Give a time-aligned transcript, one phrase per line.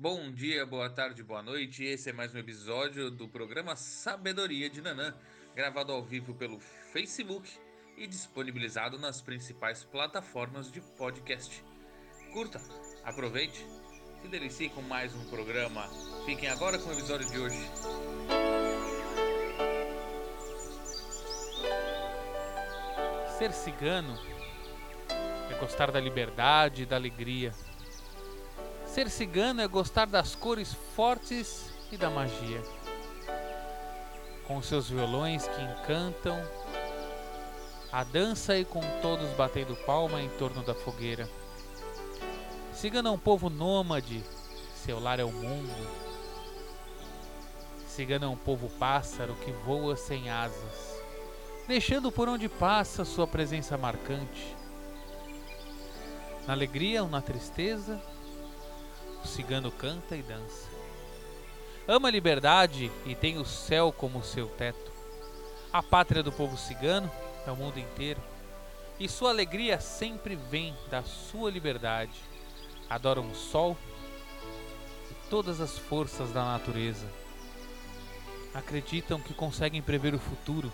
[0.00, 1.84] Bom dia, boa tarde, boa noite.
[1.84, 5.14] Esse é mais um episódio do programa Sabedoria de Nanã,
[5.54, 7.46] gravado ao vivo pelo Facebook
[7.98, 11.62] e disponibilizado nas principais plataformas de podcast.
[12.32, 12.58] Curta,
[13.04, 13.62] aproveite,
[14.22, 15.86] se delicie com mais um programa.
[16.24, 17.60] Fiquem agora com o episódio de hoje.
[23.36, 24.18] Ser cigano
[25.50, 27.52] é gostar da liberdade e da alegria.
[28.92, 32.62] Ser cigano é gostar das cores fortes e da magia.
[34.46, 36.38] Com seus violões que encantam,
[37.92, 41.28] a dança e com todos batendo palma em torno da fogueira.
[42.72, 44.24] Cigano é um povo nômade,
[44.74, 45.88] seu lar é o mundo.
[47.86, 51.00] Cigano é um povo pássaro que voa sem asas
[51.70, 54.56] deixando por onde passa sua presença marcante.
[56.44, 58.02] Na alegria ou na tristeza,
[59.22, 60.68] o cigano canta e dança.
[61.86, 64.90] Ama a liberdade e tem o céu como seu teto.
[65.72, 67.10] A pátria do povo cigano
[67.46, 68.20] é o mundo inteiro.
[68.98, 72.20] E sua alegria sempre vem da sua liberdade.
[72.88, 73.76] Adoram o sol
[75.10, 77.06] e todas as forças da natureza.
[78.54, 80.72] Acreditam que conseguem prever o futuro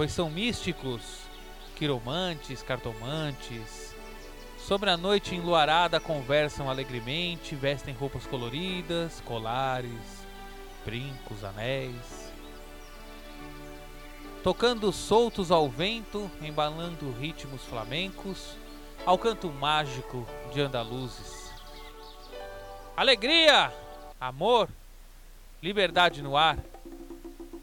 [0.00, 1.02] pois são místicos,
[1.76, 3.89] quiromantes, cartomantes.
[4.66, 10.26] Sobre a noite enluarada conversam alegremente, vestem roupas coloridas, colares,
[10.84, 12.32] brincos, anéis.
[14.42, 18.56] Tocando soltos ao vento, embalando ritmos flamencos,
[19.04, 21.52] ao canto mágico de andaluzes.
[22.96, 23.72] Alegria,
[24.20, 24.68] amor,
[25.62, 26.58] liberdade no ar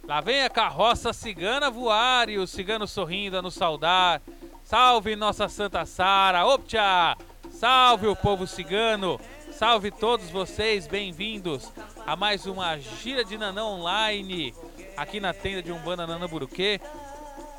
[0.07, 4.21] Lá vem a carroça cigana voar e o cigano sorrindo a nos saudar.
[4.67, 7.15] Salve nossa Santa Sara, optcha!
[7.49, 9.17] Salve o povo cigano!
[9.49, 11.71] Salve todos vocês, bem-vindos
[12.05, 14.53] a mais uma gira de Nanã online
[14.97, 16.81] aqui na tenda de Umbanda Nanã Buruquê.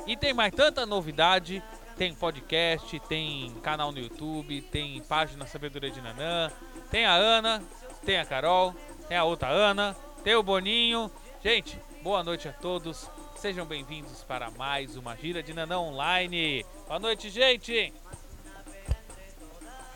[0.05, 1.63] E tem mais tanta novidade,
[1.97, 6.51] tem podcast, tem canal no YouTube, tem página Sabedoria de Nanã,
[6.91, 7.63] tem a Ana,
[8.05, 8.75] tem a Carol,
[9.07, 11.09] tem a outra Ana, tem o Boninho.
[11.43, 13.09] Gente, Boa noite a todos.
[13.39, 16.65] Sejam bem-vindos para mais uma gira de Nanã Online.
[16.85, 17.93] Boa noite, gente.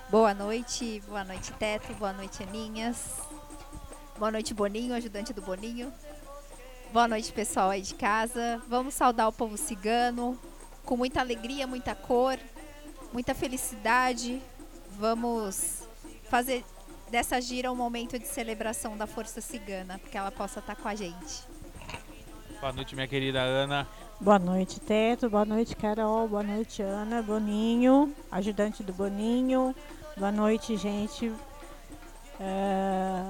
[0.09, 3.19] Boa noite, boa noite, Teto, boa noite, Aninhas.
[4.17, 5.91] Boa noite, Boninho, ajudante do Boninho.
[6.93, 8.61] Boa noite, pessoal aí de casa.
[8.69, 10.39] Vamos saudar o povo cigano
[10.85, 12.39] com muita alegria, muita cor,
[13.11, 14.41] muita felicidade.
[14.91, 15.85] Vamos
[16.29, 16.63] fazer
[17.11, 20.95] dessa gira um momento de celebração da força cigana, porque ela possa estar com a
[20.95, 21.52] gente.
[22.63, 23.85] Boa noite, minha querida Ana.
[24.21, 25.29] Boa noite, Teto.
[25.29, 26.29] Boa noite, Carol.
[26.29, 27.21] Boa noite, Ana.
[27.21, 29.75] Boninho, ajudante do Boninho.
[30.15, 31.29] Boa noite, gente.
[32.39, 33.21] É...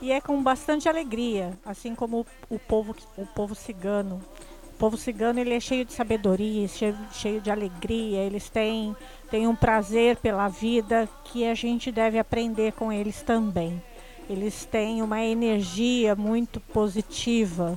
[0.00, 4.22] E é com bastante alegria, assim como o povo, o povo cigano.
[4.66, 8.20] O povo cigano ele é cheio de sabedoria, cheio, cheio de alegria.
[8.20, 8.94] Eles têm,
[9.28, 13.82] têm um prazer pela vida que a gente deve aprender com eles também.
[14.30, 17.76] Eles têm uma energia muito positiva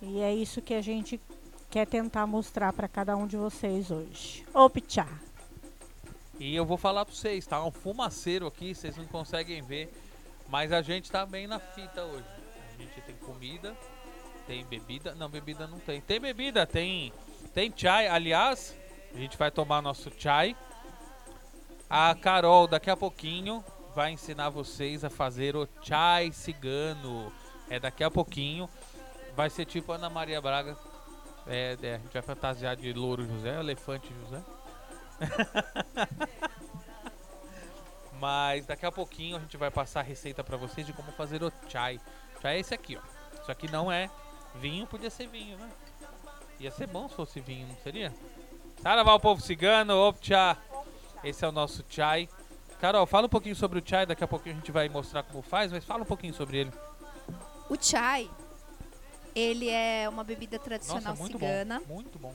[0.00, 1.20] e é isso que a gente
[1.70, 4.44] quer tentar mostrar para cada um de vocês hoje.
[4.54, 5.06] Optcha!
[6.38, 9.92] E eu vou falar para vocês, tá um fumaceiro aqui, vocês não conseguem ver,
[10.48, 12.24] mas a gente tá bem na fita hoje.
[12.74, 13.76] A gente tem comida,
[14.46, 16.00] tem bebida, não, bebida não tem.
[16.00, 17.12] Tem bebida, tem
[17.52, 18.76] tem chai, aliás,
[19.12, 20.56] a gente vai tomar nosso chai.
[21.90, 23.64] A Carol daqui a pouquinho
[23.96, 27.32] vai ensinar vocês a fazer o chai cigano.
[27.68, 28.68] É daqui a pouquinho.
[29.38, 30.76] Vai ser tipo Ana Maria Braga.
[31.46, 34.42] É, é, a gente vai fantasiar de louro José, elefante José.
[38.18, 41.40] Mas daqui a pouquinho a gente vai passar a receita para vocês de como fazer
[41.44, 42.00] o chai.
[42.42, 43.40] Chai é esse aqui, ó.
[43.40, 44.10] Isso aqui não é
[44.56, 45.70] vinho, podia ser vinho, né?
[46.58, 48.12] Ia ser bom se fosse vinho, não seria?
[48.82, 50.56] Saravá o povo cigano, opcha.
[51.22, 52.28] Esse é o nosso chai.
[52.80, 55.42] Carol, fala um pouquinho sobre o chai, daqui a pouquinho a gente vai mostrar como
[55.42, 56.72] faz, mas fala um pouquinho sobre ele.
[57.70, 58.28] O chai
[59.38, 61.80] ele é uma bebida tradicional Nossa, muito cigana.
[61.86, 62.34] Bom, muito bom.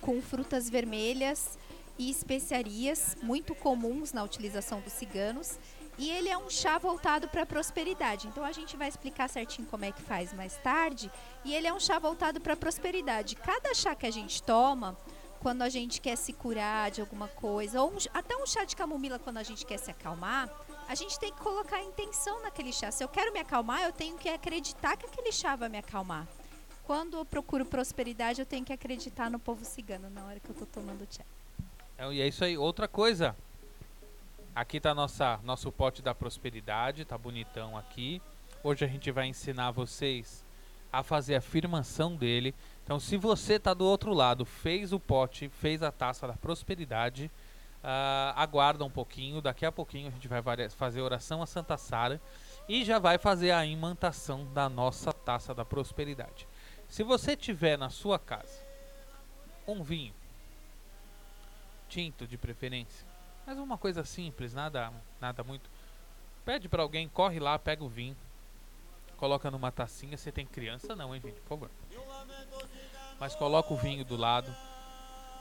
[0.00, 1.58] Com frutas vermelhas
[1.98, 5.58] e especiarias muito comuns na utilização dos ciganos.
[5.98, 8.28] E ele é um chá voltado para a prosperidade.
[8.28, 11.10] Então a gente vai explicar certinho como é que faz mais tarde.
[11.42, 13.34] E ele é um chá voltado para a prosperidade.
[13.36, 14.94] Cada chá que a gente toma,
[15.40, 18.76] quando a gente quer se curar de alguma coisa, ou um, até um chá de
[18.76, 20.50] camomila quando a gente quer se acalmar,
[20.88, 22.90] a gente tem que colocar intenção naquele chá.
[22.90, 26.26] Se eu quero me acalmar, eu tenho que acreditar que aquele chá vai me acalmar.
[26.84, 30.54] Quando eu procuro prosperidade, eu tenho que acreditar no povo cigano na hora que eu
[30.54, 31.24] tô tomando chá.
[31.98, 32.56] É, e é isso aí.
[32.56, 33.34] Outra coisa.
[34.54, 38.22] Aqui tá nossa nosso pote da prosperidade, tá bonitão aqui.
[38.62, 40.42] Hoje a gente vai ensinar vocês
[40.92, 42.54] a fazer a afirmação dele.
[42.84, 47.30] Então, se você tá do outro lado, fez o pote, fez a taça da prosperidade,
[47.86, 49.40] uh, aguarda um pouquinho.
[49.40, 52.20] Daqui a pouquinho a gente vai fazer oração a Santa Sara
[52.68, 56.48] e já vai fazer a imantação da nossa taça da prosperidade.
[56.88, 58.64] Se você tiver na sua casa
[59.66, 60.14] um vinho
[61.88, 63.06] tinto de preferência,
[63.46, 65.70] mas uma coisa simples, nada, nada muito.
[66.44, 68.16] Pede para alguém, corre lá, pega o vinho,
[69.16, 70.16] coloca numa tacinha.
[70.16, 71.70] Você tem criança não, hein, gente, por favor.
[73.18, 74.54] Mas coloca o vinho do lado.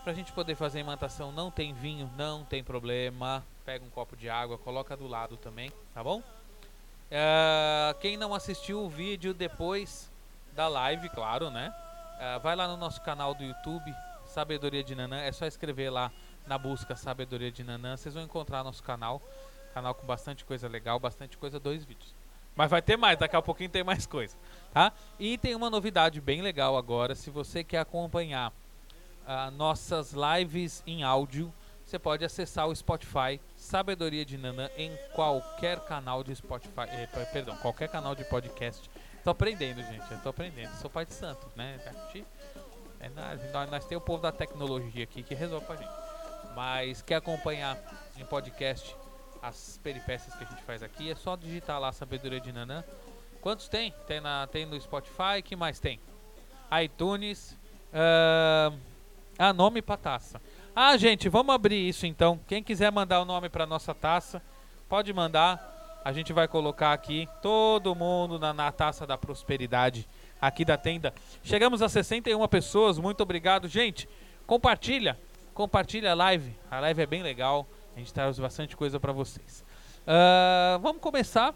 [0.05, 3.43] Pra gente poder fazer a imantação, não tem vinho, não tem problema.
[3.65, 6.19] Pega um copo de água, coloca do lado também, tá bom?
[6.19, 10.11] Uh, quem não assistiu o vídeo depois
[10.53, 11.73] da live, claro, né?
[12.19, 13.91] Uh, vai lá no nosso canal do YouTube,
[14.27, 15.21] Sabedoria de Nanã.
[15.21, 16.11] É só escrever lá
[16.45, 17.97] na busca Sabedoria de Nanã.
[17.97, 19.19] Vocês vão encontrar nosso canal.
[19.73, 22.13] Canal com bastante coisa legal, bastante coisa, dois vídeos.
[22.55, 24.37] Mas vai ter mais, daqui a pouquinho tem mais coisa,
[24.71, 24.93] tá?
[25.19, 28.53] E tem uma novidade bem legal agora, se você quer acompanhar
[29.25, 31.53] uh, nossas lives em áudio,
[31.85, 37.55] você pode acessar o Spotify Sabedoria de Nanã em qualquer canal de Spotify, eh, perdão,
[37.57, 38.89] qualquer canal de podcast.
[39.23, 40.71] Tô aprendendo, gente, eu tô aprendendo.
[40.77, 41.79] Sou pai de santo, né?
[42.99, 45.91] É, nós, nós temos o povo da tecnologia aqui que resolve pra gente.
[46.55, 47.77] Mas quer acompanhar
[48.17, 48.95] em podcast
[49.41, 52.83] as peripécias que a gente faz aqui, é só digitar lá Sabedoria de Nanã.
[53.41, 53.93] Quantos tem?
[54.07, 55.99] Tem, na, tem no Spotify, que mais tem?
[56.83, 57.55] iTunes.
[57.93, 58.75] Uh,
[59.37, 60.41] ah, nome pra taça.
[60.75, 62.39] Ah, gente, vamos abrir isso então.
[62.47, 64.41] Quem quiser mandar o nome pra nossa taça,
[64.89, 65.73] pode mandar.
[66.03, 70.07] A gente vai colocar aqui todo mundo na, na taça da prosperidade
[70.39, 71.13] aqui da tenda.
[71.43, 73.67] Chegamos a 61 pessoas, muito obrigado.
[73.67, 74.07] Gente,
[74.45, 75.17] compartilha
[75.55, 76.53] compartilha a live.
[76.69, 77.65] A live é bem legal.
[77.95, 79.63] A gente traz bastante coisa para vocês.
[80.01, 81.55] Uh, vamos começar.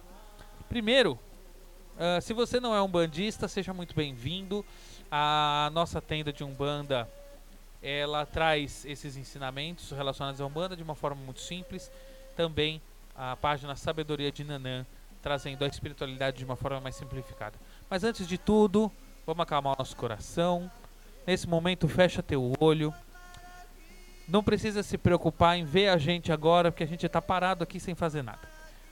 [0.69, 1.19] Primeiro,
[1.97, 4.65] uh, se você não é um bandista, seja muito bem-vindo.
[5.11, 7.09] A nossa tenda de Umbanda,
[7.81, 11.91] ela traz esses ensinamentos relacionados à Umbanda de uma forma muito simples.
[12.35, 12.81] Também
[13.15, 14.85] a página Sabedoria de Nanã,
[15.21, 17.57] trazendo a espiritualidade de uma forma mais simplificada.
[17.89, 18.91] Mas antes de tudo,
[19.25, 20.69] vamos acalmar o nosso coração.
[21.25, 22.93] Nesse momento, fecha teu olho.
[24.27, 27.79] Não precisa se preocupar em ver a gente agora, porque a gente está parado aqui
[27.79, 28.47] sem fazer nada.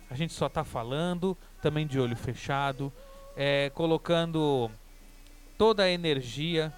[0.09, 2.91] A gente só está falando, também de olho fechado,
[3.35, 4.71] é, colocando
[5.57, 6.73] toda a energia,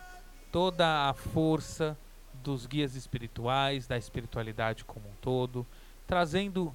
[0.51, 1.97] toda a força
[2.33, 5.65] dos guias espirituais, da espiritualidade como um todo,
[6.07, 6.73] trazendo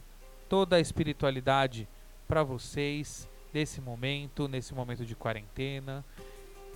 [0.48, 1.88] toda a espiritualidade
[2.28, 6.04] para vocês nesse momento, nesse momento de quarentena,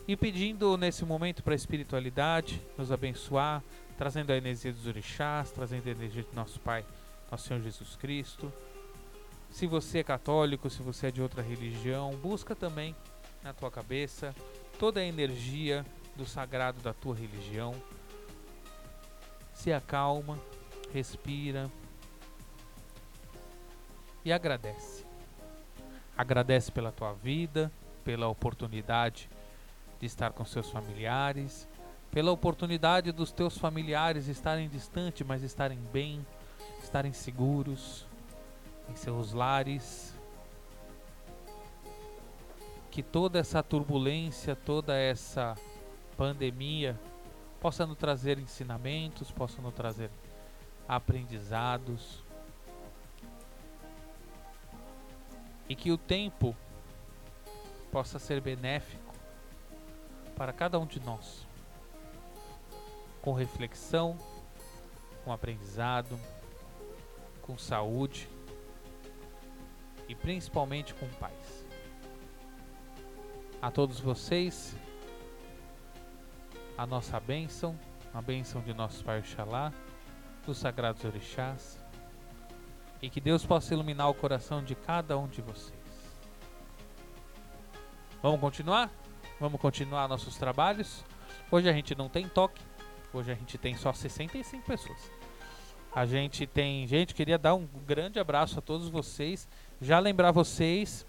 [0.06, 3.62] e pedindo nesse momento para a espiritualidade nos abençoar,
[3.96, 6.84] trazendo a energia dos orixás, trazendo a energia do nosso Pai,
[7.30, 8.52] nosso Senhor Jesus Cristo.
[9.50, 12.94] Se você é católico, se você é de outra religião, busca também
[13.42, 14.34] na tua cabeça
[14.78, 15.84] toda a energia
[16.19, 17.73] do sagrado da tua religião.
[19.55, 20.37] Se acalma,
[20.93, 21.70] respira
[24.25, 25.06] e agradece.
[26.17, 27.70] Agradece pela tua vida,
[28.05, 29.31] pela oportunidade
[30.00, 31.69] de estar com seus familiares,
[32.11, 36.26] pela oportunidade dos teus familiares estarem distantes, mas estarem bem,
[36.82, 38.05] estarem seguros
[38.91, 40.12] em seus lares.
[42.91, 45.56] Que toda essa turbulência, toda essa
[46.19, 46.98] pandemia
[47.60, 50.10] possa nos trazer ensinamentos, possa nos trazer
[50.89, 52.25] aprendizados.
[55.69, 56.56] E que o tempo
[57.93, 59.15] possa ser benéfico
[60.37, 61.46] para cada um de nós
[63.22, 64.17] com reflexão,
[65.25, 66.19] com aprendizado,
[67.43, 68.29] com saúde
[70.08, 71.65] e principalmente com paz.
[73.60, 74.75] A todos vocês,
[76.79, 77.79] a nossa bênção,
[78.15, 79.73] a bênção de nosso Pai Oxalá,
[80.47, 81.85] dos Sagrados Orixás,
[83.03, 85.77] e que Deus possa iluminar o coração de cada um de vocês.
[88.23, 88.91] Vamos continuar?
[89.39, 91.05] Vamos continuar nossos trabalhos.
[91.51, 92.63] Hoje a gente não tem toque,
[93.13, 95.11] Hoje a gente tem só 65 pessoas.
[95.94, 96.87] A gente tem.
[96.87, 99.49] Gente, queria dar um grande abraço a todos vocês.
[99.81, 101.06] Já lembrar vocês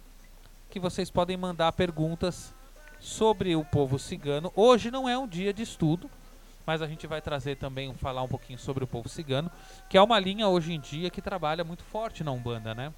[0.70, 2.56] que vocês podem mandar perguntas
[3.00, 4.51] sobre o povo cigano.
[4.56, 6.10] Hoje não é um dia de estudo,
[6.65, 9.50] mas a gente vai trazer também, falar um pouquinho sobre o povo cigano,
[9.89, 12.94] que é uma linha hoje em dia que trabalha muito forte na Umbanda, né?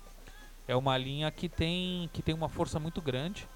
[0.67, 3.47] É uma linha que tem, que tem uma força muito grande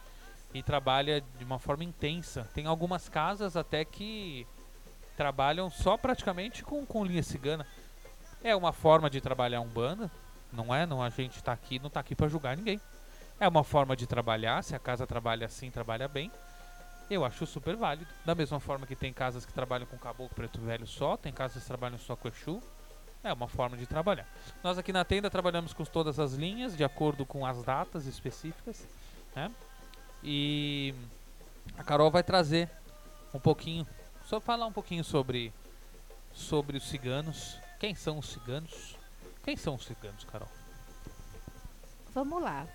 [0.53, 2.49] e trabalha de uma forma intensa.
[2.53, 4.47] Tem algumas casas até que
[5.17, 7.65] trabalham só praticamente com, com linha cigana.
[8.43, 10.09] É uma forma de trabalhar um banda,
[10.51, 10.85] Não é?
[10.85, 12.79] Não a gente tá aqui, não tá aqui para julgar ninguém.
[13.39, 16.31] É uma forma de trabalhar, se a casa trabalha assim, trabalha bem.
[17.09, 18.09] Eu acho super válido.
[18.25, 21.61] Da mesma forma que tem casas que trabalham com caboclo preto velho só, tem casas
[21.61, 22.61] que trabalham só com Exu.
[23.23, 24.27] É uma forma de trabalhar.
[24.63, 28.87] Nós aqui na tenda trabalhamos com todas as linhas, de acordo com as datas específicas.
[29.35, 29.51] Né?
[30.23, 30.95] E
[31.77, 32.69] a Carol vai trazer
[33.33, 33.85] um pouquinho,
[34.25, 35.51] só falar um pouquinho sobre,
[36.33, 37.59] sobre os ciganos.
[37.79, 38.95] Quem são os ciganos?
[39.43, 40.49] Quem são os ciganos, Carol?
[42.13, 42.65] Vamos lá.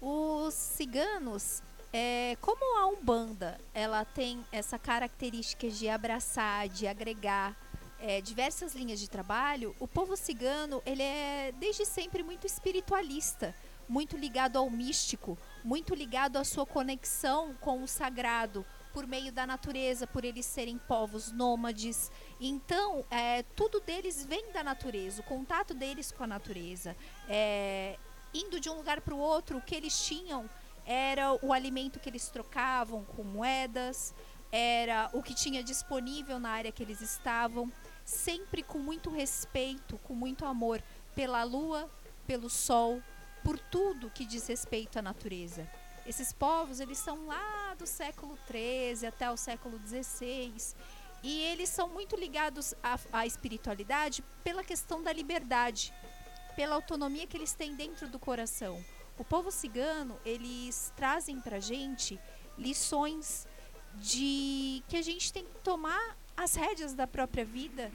[0.00, 7.54] Os ciganos, é, como a Umbanda, ela tem essa característica de abraçar, de agregar
[8.00, 13.54] é, diversas linhas de trabalho, o povo cigano, ele é desde sempre muito espiritualista,
[13.86, 19.46] muito ligado ao místico, muito ligado à sua conexão com o sagrado, por meio da
[19.46, 22.10] natureza, por eles serem povos nômades.
[22.40, 26.96] Então, é, tudo deles vem da natureza, o contato deles com a natureza.
[27.28, 27.98] É,
[28.32, 30.48] indo de um lugar para o outro, o que eles tinham
[30.84, 34.14] era o alimento que eles trocavam com moedas,
[34.50, 37.72] era o que tinha disponível na área que eles estavam,
[38.04, 40.82] sempre com muito respeito, com muito amor
[41.14, 41.88] pela lua,
[42.26, 43.02] pelo sol,
[43.44, 45.68] por tudo que diz respeito à natureza.
[46.06, 50.74] Esses povos, eles são lá do século XIII até o século XVI,
[51.22, 55.92] e eles são muito ligados à, à espiritualidade pela questão da liberdade,
[56.56, 58.82] pela autonomia que eles têm dentro do coração.
[59.18, 62.18] O povo cigano, eles trazem pra gente
[62.56, 63.46] lições
[63.96, 67.90] de que a gente tem que tomar as rédeas da própria vida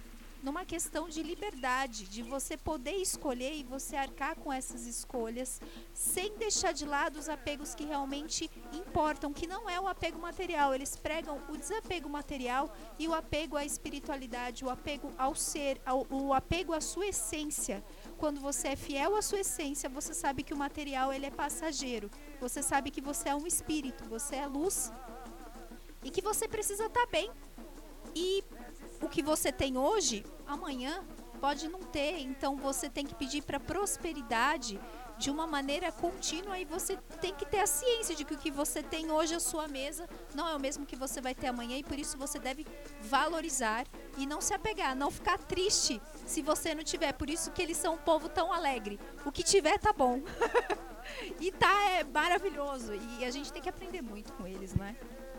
[0.45, 5.59] numa questão de liberdade, de você poder escolher e você arcar com essas escolhas
[5.91, 10.75] sem deixar de lado os apegos que realmente importam, que não é o apego material.
[10.75, 16.05] Eles pregam o desapego material e o apego à espiritualidade, o apego ao ser, ao,
[16.11, 17.83] o apego à sua essência.
[18.17, 22.09] Quando você é fiel à sua essência, você sabe que o material ele é passageiro.
[22.39, 24.91] Você sabe que você é um espírito, você é luz
[26.03, 27.29] e que você precisa estar tá bem.
[28.15, 28.43] E
[29.01, 31.03] o que você tem hoje, amanhã
[31.41, 32.19] pode não ter.
[32.19, 34.79] Então você tem que pedir para prosperidade
[35.17, 38.51] de uma maneira contínua e você tem que ter a ciência de que o que
[38.51, 41.77] você tem hoje à sua mesa não é o mesmo que você vai ter amanhã
[41.77, 42.65] e por isso você deve
[43.01, 43.85] valorizar
[44.17, 47.13] e não se apegar, não ficar triste se você não tiver.
[47.13, 48.99] Por isso que eles são um povo tão alegre.
[49.25, 50.21] O que tiver tá bom.
[51.39, 54.95] e tá é maravilhoso e a gente tem que aprender muito com eles, não é?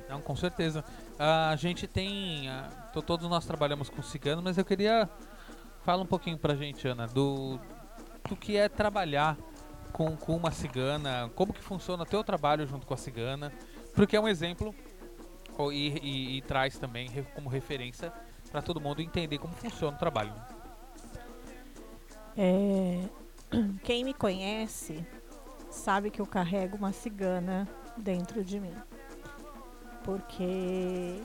[0.08, 0.84] Não, com certeza.
[1.18, 2.48] A gente tem.
[2.48, 2.68] A,
[3.04, 5.08] todos nós trabalhamos com cigano, mas eu queria.
[5.82, 7.60] Fala um pouquinho pra gente, Ana, do,
[8.28, 9.36] do que é trabalhar
[9.96, 13.50] com, com uma cigana, como que funciona o teu trabalho junto com a cigana,
[13.94, 14.74] porque é um exemplo
[15.72, 18.12] e, e, e traz também como referência
[18.52, 20.34] para todo mundo entender como funciona o trabalho.
[22.36, 23.04] É,
[23.82, 25.02] quem me conhece
[25.70, 28.74] sabe que eu carrego uma cigana dentro de mim
[30.04, 31.22] porque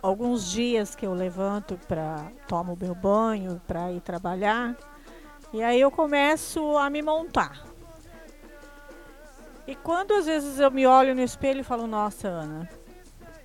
[0.00, 4.74] alguns dias que eu levanto para tomo meu banho para ir trabalhar
[5.52, 7.69] e aí eu começo a me montar.
[9.70, 12.68] E quando às vezes eu me olho no espelho e falo, nossa, Ana,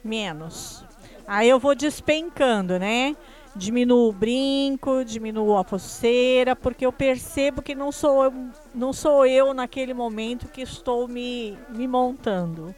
[0.03, 0.83] menos.
[1.27, 3.15] Aí eu vou despencando, né?
[3.55, 8.33] Diminuo o brinco, diminuo a pulseira, porque eu percebo que não sou,
[8.73, 12.73] não sou eu naquele momento que estou me, me montando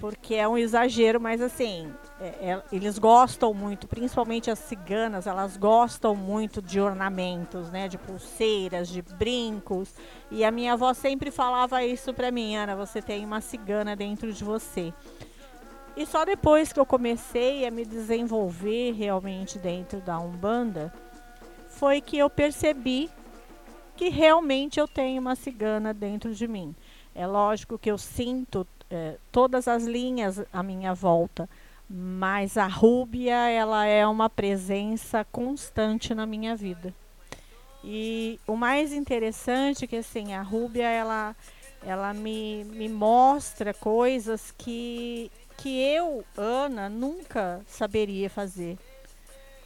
[0.00, 5.56] porque é um exagero, mas assim, é, é, eles gostam muito, principalmente as ciganas, elas
[5.56, 9.94] gostam muito de ornamentos, né, de pulseiras, de brincos.
[10.30, 14.32] E a minha avó sempre falava isso para mim, Ana, você tem uma cigana dentro
[14.32, 14.92] de você.
[15.96, 20.92] E só depois que eu comecei a me desenvolver realmente dentro da Umbanda,
[21.68, 23.08] foi que eu percebi
[23.96, 26.74] que realmente eu tenho uma cigana dentro de mim.
[27.14, 31.48] É lógico que eu sinto é, todas as linhas à minha volta,
[31.88, 36.92] mas a Rúbia ela é uma presença constante na minha vida.
[37.82, 41.34] E o mais interessante é que assim, a Rúbia ela,
[41.82, 48.76] ela me, me mostra coisas que, que eu, Ana, nunca saberia fazer.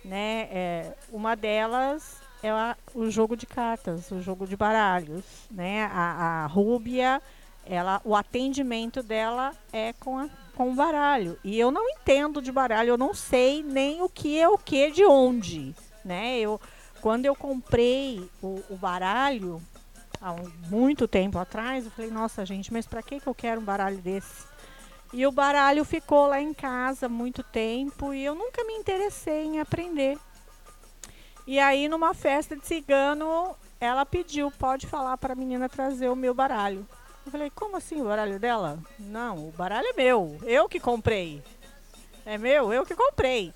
[0.05, 0.49] Né?
[0.53, 5.25] É, uma delas é a, o jogo de cartas, o jogo de baralhos.
[5.51, 5.85] Né?
[5.85, 7.21] A, a Rúbia
[7.65, 11.39] ela, o atendimento dela é com, a, com baralho.
[11.43, 14.91] E eu não entendo de baralho, eu não sei nem o que é o que
[14.91, 15.75] de onde.
[16.05, 16.39] Né?
[16.39, 16.61] Eu,
[17.01, 19.63] quando eu comprei o, o baralho,
[20.21, 20.35] há
[20.69, 23.99] muito tempo atrás, eu falei, nossa gente, mas para que, que eu quero um baralho
[23.99, 24.47] desse?
[25.13, 29.61] E o baralho ficou lá em casa muito tempo e eu nunca me interessei em
[29.61, 30.19] aprender.
[31.47, 36.17] E aí, numa festa de cigano, ela pediu, pode falar para a menina trazer o
[36.17, 36.87] meu baralho.
[37.25, 38.79] Eu falei, como assim o baralho dela?
[38.99, 41.43] Não, o baralho é meu, eu que comprei.
[42.27, 43.53] É meu, eu que comprei.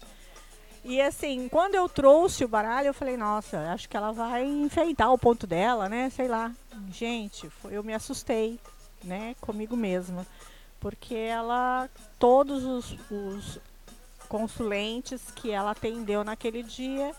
[0.85, 5.13] E assim, quando eu trouxe o baralho, eu falei, nossa, acho que ela vai enfeitar
[5.13, 6.09] o ponto dela, né?
[6.11, 6.53] Sei lá.
[6.93, 8.61] Gente, eu me assustei,
[9.03, 9.35] né?
[9.41, 10.25] Comigo mesma.
[10.79, 11.89] Porque ela,
[12.21, 13.59] todos os, os
[14.29, 17.13] consulentes que ela atendeu naquele dia,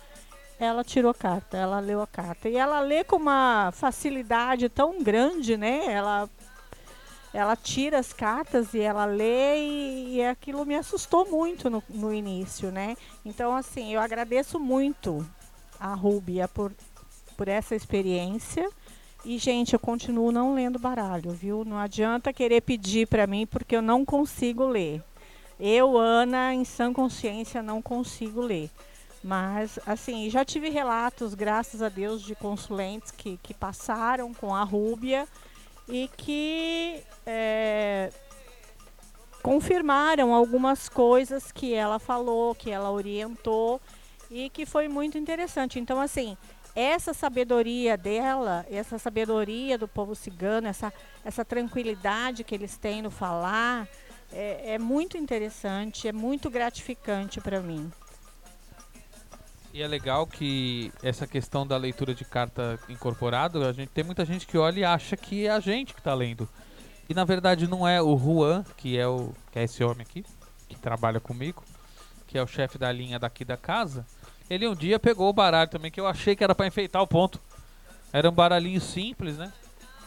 [0.57, 2.47] ela tirou carta, ela leu a carta.
[2.47, 5.91] E ela lê com uma facilidade tão grande, né?
[5.91, 6.29] Ela
[7.33, 12.13] ela tira as cartas e ela lê e, e aquilo me assustou muito no, no,
[12.13, 12.95] início, né?
[13.25, 15.27] Então, assim, eu agradeço muito
[15.79, 16.73] a Rúbia por,
[17.35, 18.69] por essa experiência.
[19.25, 21.65] E, gente, eu continuo não lendo baralho, viu?
[21.65, 25.03] Não adianta querer pedir para mim porque eu não consigo ler.
[25.59, 28.69] Eu, Ana, em sã consciência, não consigo ler.
[29.23, 34.63] Mas, assim, já tive relatos, graças a Deus, de consulentes que, que passaram com a
[34.63, 35.27] Rúbia
[35.87, 38.11] e que é,
[39.41, 43.79] confirmaram algumas coisas que ela falou, que ela orientou
[44.29, 45.79] e que foi muito interessante.
[45.79, 46.37] Então, assim,
[46.75, 53.09] essa sabedoria dela, essa sabedoria do povo cigano, essa, essa tranquilidade que eles têm no
[53.09, 53.87] falar,
[54.31, 57.91] é, é muito interessante, é muito gratificante para mim.
[59.77, 64.25] E é legal que essa questão da leitura de carta incorporado, a gente tem muita
[64.25, 66.49] gente que olha e acha que é a gente que está lendo.
[67.07, 70.25] E na verdade não é o Juan, que é o que é esse homem aqui,
[70.67, 71.63] que trabalha comigo,
[72.25, 74.03] que é o chefe da linha daqui da casa.
[74.49, 77.07] Ele um dia pegou o baralho também que eu achei que era para enfeitar o
[77.07, 77.39] ponto.
[78.11, 79.53] Era um baralhinho simples, né?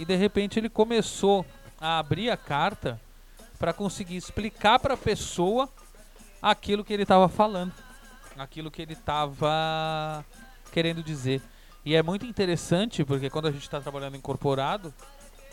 [0.00, 1.47] E de repente ele começou
[1.81, 3.00] a abrir a carta
[3.57, 5.69] para conseguir explicar para a pessoa
[6.43, 7.73] aquilo que ele estava falando
[8.43, 10.25] aquilo que ele estava
[10.73, 11.43] querendo dizer.
[11.85, 14.93] E é muito interessante porque quando a gente está trabalhando incorporado,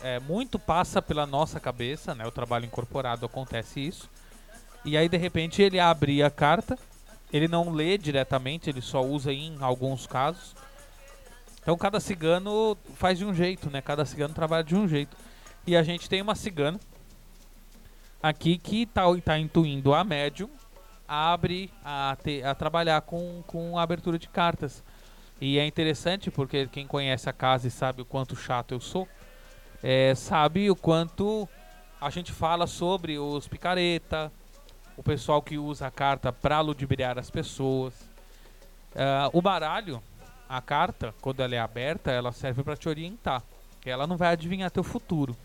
[0.02, 2.26] é, muito passa pela nossa cabeça, né?
[2.26, 4.08] O trabalho incorporado acontece isso.
[4.84, 6.78] E aí de repente ele abre a carta,
[7.32, 10.54] ele não lê diretamente, ele só usa em alguns casos.
[11.60, 13.82] Então cada cigano faz de um jeito, né?
[13.82, 15.16] Cada cigano trabalha de um jeito.
[15.66, 16.80] E a gente tem uma cigana
[18.22, 20.48] aqui que está tá intuindo a médium
[21.08, 24.84] abre a, te, a trabalhar com, com a abertura de cartas.
[25.40, 29.08] E é interessante porque quem conhece a casa e sabe o quanto chato eu sou,
[29.82, 31.48] é, sabe o quanto
[32.00, 34.30] a gente fala sobre os picareta,
[34.96, 37.94] o pessoal que usa a carta para ludibriar as pessoas.
[38.94, 40.02] Uh, o baralho,
[40.48, 43.42] a carta, quando ela é aberta, ela serve para te orientar.
[43.84, 45.36] Ela não vai adivinhar teu futuro.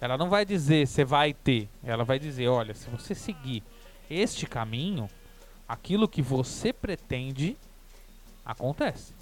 [0.00, 1.68] Ela não vai dizer você vai ter.
[1.84, 3.62] Ela vai dizer, olha, se você seguir
[4.12, 5.08] este caminho,
[5.68, 7.56] aquilo que você pretende
[8.44, 9.14] acontece.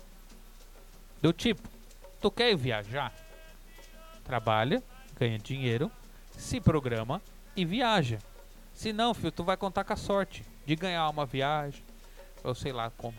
[1.21, 1.69] Do tipo,
[2.21, 3.15] tu quer viajar?
[4.25, 4.83] Trabalha,
[5.19, 5.91] ganha dinheiro,
[6.37, 7.21] se programa
[7.55, 8.19] e viaja.
[8.73, 11.83] Se não, filho, tu vai contar com a sorte de ganhar uma viagem,
[12.43, 13.17] ou sei lá como.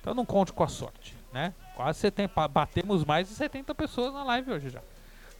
[0.00, 1.54] Então não conte com a sorte, né?
[1.74, 4.82] Quase 70, batemos mais de 70 pessoas na live hoje já.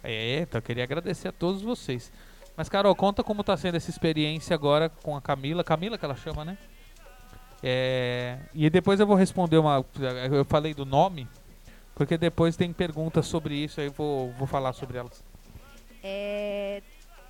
[0.03, 2.11] É, então eu queria agradecer a todos vocês.
[2.57, 5.65] Mas, Carol, conta como tá sendo essa experiência agora com a Camila.
[5.65, 6.59] Camila que ela chama, né?
[7.62, 9.85] É, e depois eu vou responder uma.
[10.31, 11.29] Eu falei do nome,
[11.95, 15.23] porque depois tem perguntas sobre isso, aí eu vou, vou falar sobre elas.
[16.03, 16.83] É,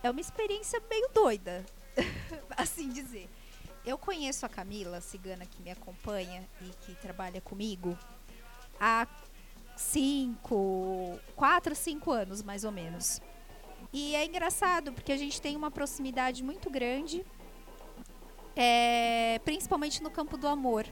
[0.02, 1.64] é uma experiência meio doida,
[2.56, 3.28] assim dizer.
[3.84, 7.98] Eu conheço a Camila, a cigana que me acompanha e que trabalha comigo,
[8.80, 9.06] há
[9.76, 13.20] cinco, quatro, cinco anos mais ou menos.
[13.92, 17.24] E é engraçado porque a gente tem uma proximidade muito grande,
[18.56, 20.86] é, principalmente no campo do amor.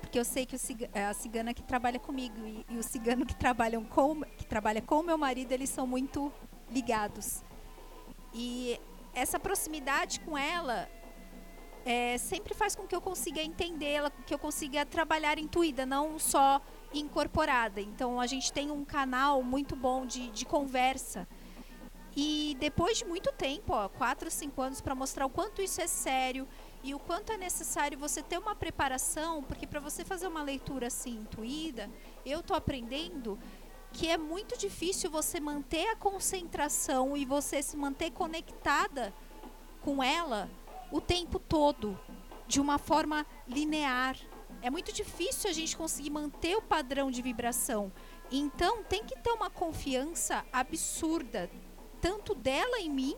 [0.00, 0.56] Porque eu sei que
[0.94, 4.80] é, a cigana que trabalha comigo e, e o cigano que, trabalham com, que trabalha
[4.80, 6.32] com meu marido, eles são muito
[6.70, 7.42] ligados.
[8.32, 8.80] E
[9.12, 10.88] essa proximidade com ela
[11.84, 16.60] é, sempre faz com que eu consiga entendê-la, que eu consiga trabalhar intuída, não só
[16.92, 17.80] incorporada.
[17.80, 21.28] Então a gente tem um canal muito bom de, de conversa.
[22.18, 25.86] E depois de muito tempo, ó, 4, 5 anos, para mostrar o quanto isso é
[25.86, 26.48] sério
[26.82, 30.86] e o quanto é necessário você ter uma preparação, porque para você fazer uma leitura
[30.86, 31.90] assim intuída,
[32.24, 33.38] eu tô aprendendo
[33.92, 39.12] que é muito difícil você manter a concentração e você se manter conectada
[39.82, 40.50] com ela
[40.90, 41.98] o tempo todo,
[42.46, 44.16] de uma forma linear.
[44.62, 47.92] É muito difícil a gente conseguir manter o padrão de vibração.
[48.30, 51.50] Então tem que ter uma confiança absurda
[52.00, 53.16] tanto dela em mim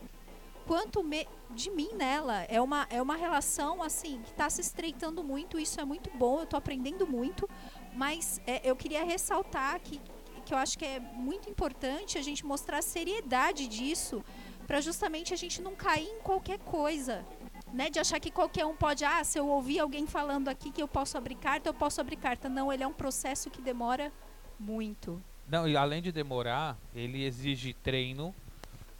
[0.66, 2.42] quanto me, de mim nela.
[2.42, 5.58] É uma, é uma relação assim que está se estreitando muito.
[5.58, 6.38] Isso é muito bom.
[6.38, 7.48] Eu estou aprendendo muito.
[7.94, 10.00] Mas é, eu queria ressaltar que,
[10.44, 14.22] que eu acho que é muito importante a gente mostrar a seriedade disso,
[14.66, 17.24] para justamente a gente não cair em qualquer coisa.
[17.70, 20.82] Né, de achar que qualquer um pode, ah, se eu ouvir alguém falando aqui que
[20.82, 22.48] eu posso abrir carta, eu posso abrir carta.
[22.48, 24.10] Não, ele é um processo que demora
[24.58, 25.22] muito.
[25.46, 28.34] Não, e além de demorar, ele exige treino,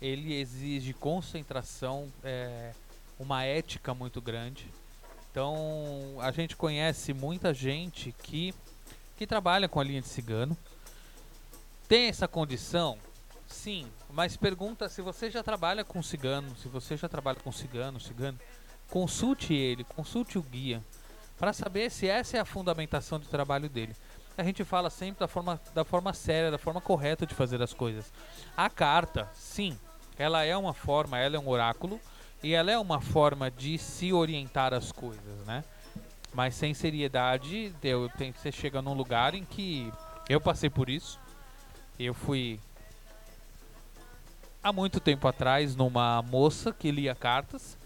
[0.00, 2.72] ele exige concentração, é,
[3.18, 4.70] uma ética muito grande.
[5.30, 8.54] Então, a gente conhece muita gente que,
[9.16, 10.56] que trabalha com a linha de cigano.
[11.88, 12.98] Tem essa condição?
[13.46, 17.98] Sim, mas pergunta se você já trabalha com cigano, se você já trabalha com cigano,
[17.98, 18.38] cigano,
[18.90, 20.82] consulte ele, consulte o guia,
[21.38, 23.96] para saber se essa é a fundamentação do trabalho dele.
[24.36, 27.72] A gente fala sempre da forma, da forma séria, da forma correta de fazer as
[27.72, 28.12] coisas.
[28.56, 29.76] A carta, sim,
[30.18, 32.00] ela é uma forma, ela é um oráculo,
[32.42, 35.64] e ela é uma forma de se orientar as coisas, né?
[36.32, 39.92] Mas sem seriedade, eu tenho você chega num lugar em que
[40.28, 41.18] eu passei por isso.
[41.98, 42.60] Eu fui
[44.62, 47.76] há muito tempo atrás numa moça que lia cartas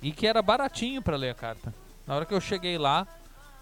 [0.00, 1.74] e que era baratinho para ler a carta.
[2.06, 3.06] Na hora que eu cheguei lá,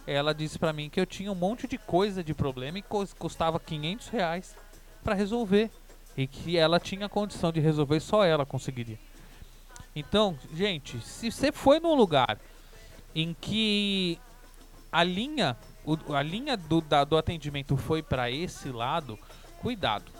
[0.06, 2.84] ela disse para mim que eu tinha um monte de coisa de problema e
[3.18, 4.56] custava 500 reais
[5.02, 5.70] para resolver
[6.16, 8.98] e que ela tinha condição de resolver só ela conseguiria.
[9.94, 12.38] Então, gente, se você foi num lugar
[13.14, 14.18] em que
[14.90, 19.18] a linha, o, a linha do, da, do atendimento foi para esse lado,
[19.60, 20.10] cuidado.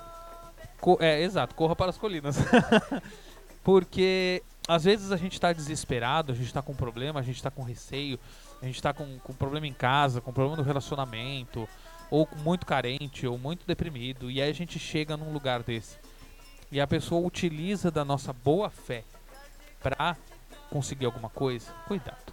[0.80, 2.36] Co é, exato, corra para as colinas.
[3.64, 7.50] Porque às vezes a gente está desesperado, a gente está com problema, a gente está
[7.50, 8.18] com receio,
[8.60, 11.68] a gente está com, com problema em casa, com problema no relacionamento,
[12.12, 15.96] ou muito carente, ou muito deprimido, e aí a gente chega num lugar desse.
[16.70, 19.02] E a pessoa utiliza da nossa boa fé
[19.82, 20.14] para
[20.68, 22.30] conseguir alguma coisa, cuidado,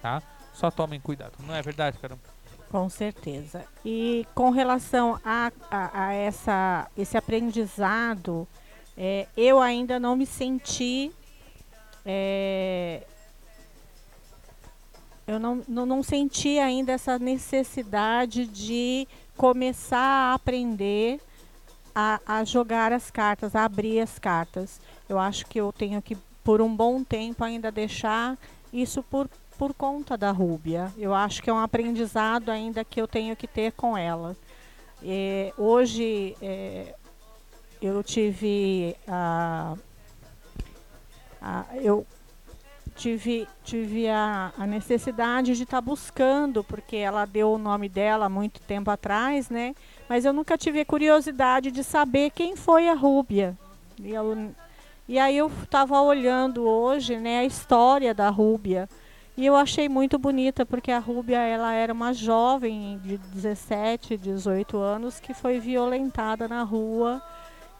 [0.00, 0.22] tá?
[0.54, 2.22] Só tomem cuidado, não é verdade, caramba?
[2.70, 3.66] Com certeza.
[3.84, 8.48] E com relação a, a, a essa, esse aprendizado,
[8.96, 11.12] é, eu ainda não me senti.
[12.04, 13.06] É,
[15.28, 21.20] eu não, não, não senti ainda essa necessidade de começar a aprender
[21.94, 24.80] a, a jogar as cartas, a abrir as cartas.
[25.06, 28.38] Eu acho que eu tenho que por um bom tempo ainda deixar
[28.72, 30.90] isso por, por conta da Rúbia.
[30.96, 34.34] Eu acho que é um aprendizado ainda que eu tenho que ter com ela.
[35.04, 36.94] É, hoje é,
[37.82, 39.76] eu tive a,
[41.42, 42.06] a, eu
[42.98, 48.26] tive, tive a, a necessidade de estar tá buscando, porque ela deu o nome dela
[48.26, 49.74] há muito tempo atrás, né?
[50.08, 53.56] Mas eu nunca tive a curiosidade de saber quem foi a Rúbia.
[54.02, 54.52] E eu,
[55.08, 58.88] e aí eu estava olhando hoje, né, a história da Rúbia.
[59.36, 64.76] E eu achei muito bonita, porque a Rúbia ela era uma jovem de 17, 18
[64.76, 67.22] anos que foi violentada na rua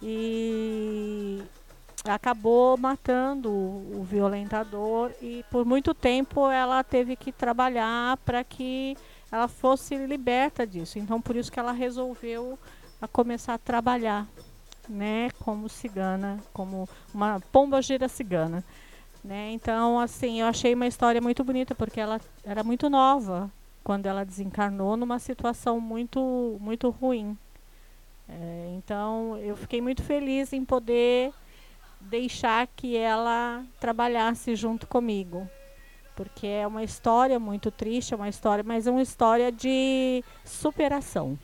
[0.01, 1.43] e
[2.05, 8.97] acabou matando o, o violentador e por muito tempo ela teve que trabalhar para que
[9.31, 10.99] ela fosse liberta disso.
[10.99, 12.59] Então por isso que ela resolveu
[13.01, 14.27] a começar a trabalhar
[14.89, 18.65] né, como cigana, como uma pomba gira cigana.
[19.23, 19.51] Né?
[19.53, 23.51] Então, assim, eu achei uma história muito bonita, porque ela era muito nova
[23.85, 27.37] quando ela desencarnou numa situação muito, muito ruim.
[28.29, 31.33] É, então, eu fiquei muito feliz em poder
[32.01, 35.49] deixar que ela trabalhasse junto comigo.
[36.17, 41.39] Porque é uma história muito triste, é uma história, mas é uma história de superação.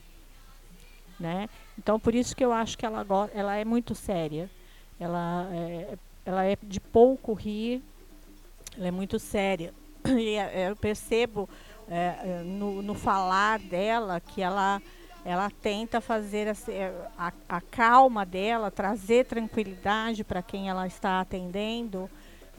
[1.19, 1.49] Né?
[1.79, 4.51] Então, por isso que eu acho que ela, ela é muito séria.
[4.99, 7.83] Ela é, ela é de pouco rir,
[8.77, 9.73] ela é muito séria.
[10.07, 11.49] E é, eu percebo
[11.89, 14.83] é, no, no falar dela que ela
[15.25, 16.55] ela tenta fazer a,
[17.17, 22.11] a, a, calma dela, trazer tranquilidade para quem ela está atendendo.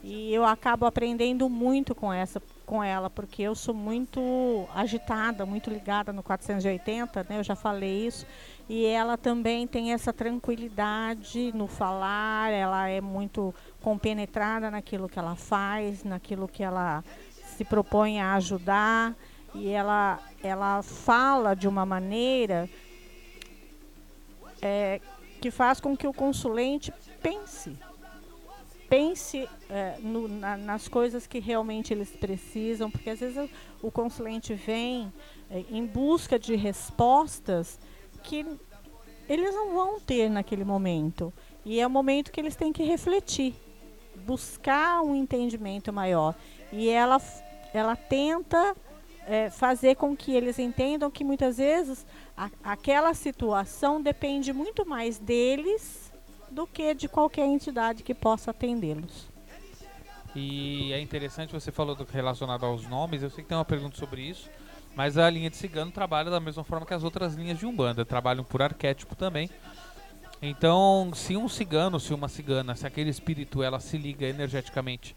[0.04, 5.70] E eu acabo aprendendo muito com essa com ela, porque eu sou muito agitada, muito
[5.70, 7.40] ligada no 480, né?
[7.40, 8.26] Eu já falei isso
[8.68, 15.36] e ela também tem essa tranquilidade no falar, ela é muito compenetrada naquilo que ela
[15.36, 17.04] faz, naquilo que ela
[17.56, 19.16] se propõe a ajudar
[19.56, 22.70] e ela, ela fala de uma maneira
[24.62, 25.00] é,
[25.42, 27.78] que faz com que o consulente pense.
[28.90, 33.38] Pense é, no, na, nas coisas que realmente eles precisam, porque às vezes
[33.82, 35.12] o, o consulente vem
[35.50, 37.80] é, em busca de respostas
[38.24, 38.46] que
[39.28, 41.34] eles não vão ter naquele momento.
[41.64, 43.56] E é o momento que eles têm que refletir,
[44.26, 46.36] buscar um entendimento maior.
[46.72, 47.20] E ela,
[47.74, 48.76] ela tenta
[49.28, 52.06] é, fazer com que eles entendam que muitas vezes
[52.38, 56.12] a, aquela situação depende muito mais deles
[56.50, 59.28] do que de qualquer entidade que possa atendê-los.
[60.36, 63.98] E é interessante, você falou do, relacionado aos nomes, eu sei que tem uma pergunta
[63.98, 64.50] sobre isso,
[64.96, 68.06] mas a linha de cigano trabalha da mesma forma que as outras linhas de Umbanda,
[68.06, 69.50] trabalham por arquétipo também.
[70.42, 75.16] Então, se um cigano, se uma cigana, se aquele espírito ela se liga energeticamente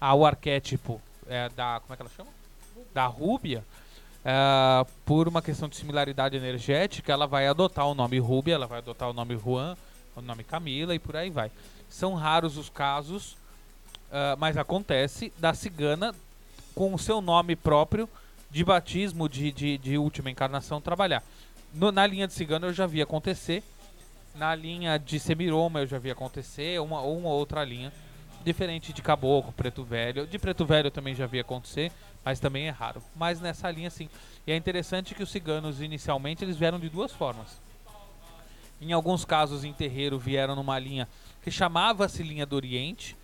[0.00, 1.80] ao arquétipo é, da.
[1.80, 2.35] Como é que ela chama?
[2.96, 3.62] Da Rúbia,
[4.24, 8.78] é, por uma questão de similaridade energética, ela vai adotar o nome Rúbia, ela vai
[8.78, 9.76] adotar o nome Juan,
[10.16, 11.50] o nome Camila e por aí vai.
[11.90, 16.14] São raros os casos, uh, mas acontece da cigana
[16.74, 18.08] com o seu nome próprio
[18.50, 21.22] de batismo de, de, de última encarnação trabalhar.
[21.74, 23.62] No, na linha de cigano eu já vi acontecer
[24.34, 27.92] na linha de Semiroma eu já vi acontecer, uma ou uma outra linha.
[28.46, 30.24] Diferente de Caboclo, Preto Velho.
[30.24, 31.90] De Preto Velho também já vi acontecer,
[32.24, 33.02] mas também é raro.
[33.16, 34.08] Mas nessa linha sim.
[34.46, 37.60] E é interessante que os ciganos inicialmente eles vieram de duas formas.
[38.80, 41.08] Em alguns casos em terreiro vieram numa linha
[41.42, 43.16] que chamava-se linha do Oriente.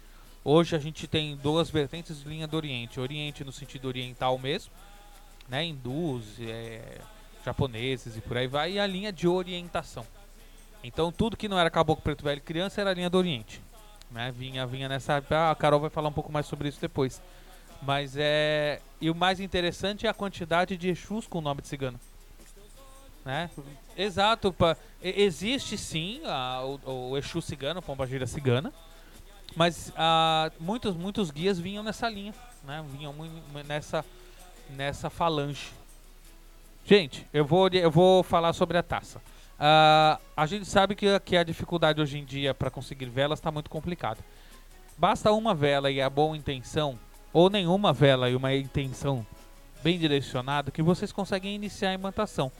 [0.42, 2.98] Hoje a gente tem duas vertentes de linha do Oriente.
[2.98, 4.72] Oriente no sentido oriental mesmo,
[5.48, 5.64] né?
[5.64, 6.98] Hindus, é,
[7.44, 8.72] japoneses e por aí vai.
[8.72, 10.04] E a linha de orientação
[10.82, 13.62] então tudo que não era Caboclo Preto Velho criança era a linha do Oriente.
[14.12, 14.32] Né?
[14.36, 15.22] Vinha, vinha nessa.
[15.30, 17.20] Ah, a Carol vai falar um pouco mais sobre isso depois.
[17.80, 18.80] Mas é.
[19.00, 21.98] E o mais interessante é a quantidade de Exus com o nome de cigano.
[23.24, 23.50] Né?
[23.96, 24.52] Exato.
[24.52, 24.76] Pa...
[25.02, 28.72] Existe sim a, o, o Exu cigano, Pombagira cigana.
[29.56, 32.34] Mas a, muitos, muitos guias vinham nessa linha.
[32.64, 32.84] Né?
[32.90, 33.14] Vinham
[33.66, 34.04] nessa,
[34.70, 35.72] nessa falange.
[36.84, 39.20] Gente, eu vou, eu vou falar sobre a taça.
[39.62, 43.48] Uh, a gente sabe que, que a dificuldade hoje em dia para conseguir velas está
[43.48, 44.18] muito complicada.
[44.98, 46.98] Basta uma vela e a boa intenção,
[47.32, 49.24] ou nenhuma vela e uma intenção
[49.80, 52.50] bem direcionada, que vocês conseguem iniciar a imantação,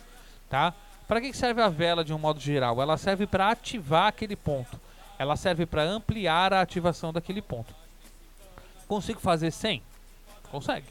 [0.49, 0.73] tá?
[1.09, 2.81] Para que serve a vela de um modo geral?
[2.81, 4.81] Ela serve para ativar aquele ponto.
[5.19, 7.75] Ela serve para ampliar a ativação daquele ponto.
[8.87, 9.83] Consigo fazer sem?
[10.53, 10.87] Consegue.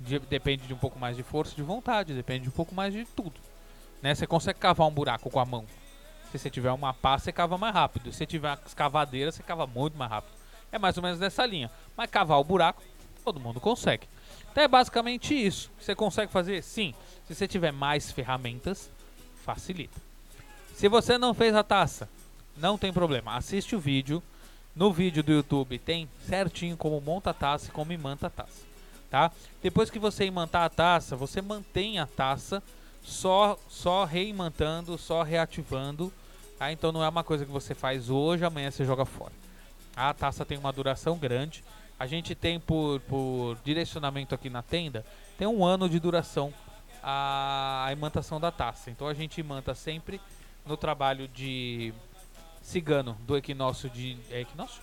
[0.00, 2.94] De depende de um pouco mais de força de vontade, depende de um pouco mais
[2.94, 3.45] de tudo.
[4.02, 4.14] Né?
[4.14, 5.66] Você consegue cavar um buraco com a mão.
[6.30, 8.12] Se você tiver uma pá, você cava mais rápido.
[8.12, 10.32] Se você tiver uma escavadeira, você cava muito mais rápido.
[10.72, 11.70] É mais ou menos dessa linha.
[11.96, 12.82] Mas cavar o buraco,
[13.24, 14.08] todo mundo consegue.
[14.50, 15.70] Então é basicamente isso.
[15.80, 16.62] Você consegue fazer?
[16.62, 16.94] Sim.
[17.26, 18.90] Se você tiver mais ferramentas,
[19.44, 20.00] facilita.
[20.74, 22.08] Se você não fez a taça,
[22.56, 23.36] não tem problema.
[23.36, 24.22] Assiste o vídeo.
[24.74, 28.66] No vídeo do YouTube tem certinho como monta a taça e como imanta a taça.
[29.10, 29.30] Tá?
[29.62, 32.62] Depois que você imantar a taça, você mantém a taça
[33.06, 36.12] só só reimantando, só reativando.
[36.58, 36.72] Tá?
[36.72, 39.32] Então não é uma coisa que você faz hoje, amanhã você joga fora.
[39.94, 41.64] A taça tem uma duração grande.
[41.98, 45.06] A gente tem por, por direcionamento aqui na tenda,
[45.38, 46.52] tem um ano de duração
[47.02, 48.90] a, a imantação da taça.
[48.90, 50.20] Então a gente imanta sempre
[50.66, 51.94] no trabalho de
[52.60, 54.18] cigano do equinócio de.
[54.30, 54.82] É equinócio?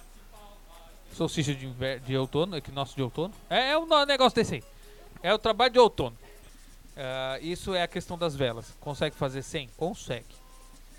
[1.11, 3.33] Solstício de, inverno, de outono, equinócio de outono.
[3.47, 4.63] É, é um negócio desse aí.
[5.21, 6.17] É o trabalho de outono.
[6.95, 8.73] Uh, isso é a questão das velas.
[8.79, 9.67] Consegue fazer sem?
[9.77, 10.35] Consegue.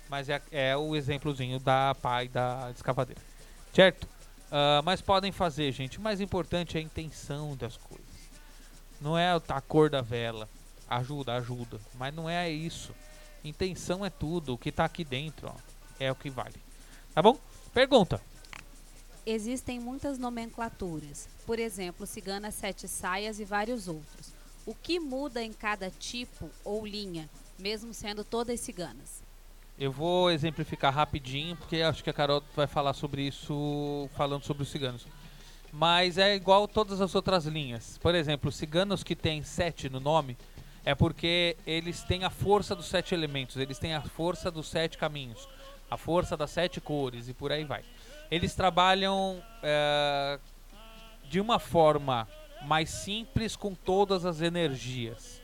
[0.09, 3.21] Mas é, é o exemplozinho da pai da escavadeira.
[3.73, 4.03] Certo?
[4.03, 5.97] Uh, mas podem fazer, gente.
[5.97, 8.05] O mais importante é a intenção das coisas.
[9.01, 10.49] Não é a cor da vela.
[10.87, 11.79] Ajuda, ajuda.
[11.95, 12.93] Mas não é isso.
[13.43, 14.53] Intenção é tudo.
[14.53, 15.55] O que está aqui dentro ó,
[15.99, 16.55] é o que vale.
[17.13, 17.39] Tá bom?
[17.73, 18.21] Pergunta.
[19.25, 21.27] Existem muitas nomenclaturas.
[21.45, 24.34] Por exemplo, cigana sete saias e vários outros.
[24.65, 29.21] O que muda em cada tipo ou linha, mesmo sendo todas ciganas?
[29.77, 34.63] Eu vou exemplificar rapidinho, porque acho que a Carol vai falar sobre isso falando sobre
[34.63, 35.05] os ciganos.
[35.71, 37.99] Mas é igual todas as outras linhas.
[37.99, 40.35] Por exemplo, os ciganos que têm sete no nome
[40.83, 44.97] é porque eles têm a força dos sete elementos, eles têm a força dos sete
[44.97, 45.47] caminhos,
[45.91, 47.83] a força das sete cores e por aí vai.
[48.31, 50.39] Eles trabalham é,
[51.29, 52.27] de uma forma
[52.63, 55.41] mais simples com todas as energias.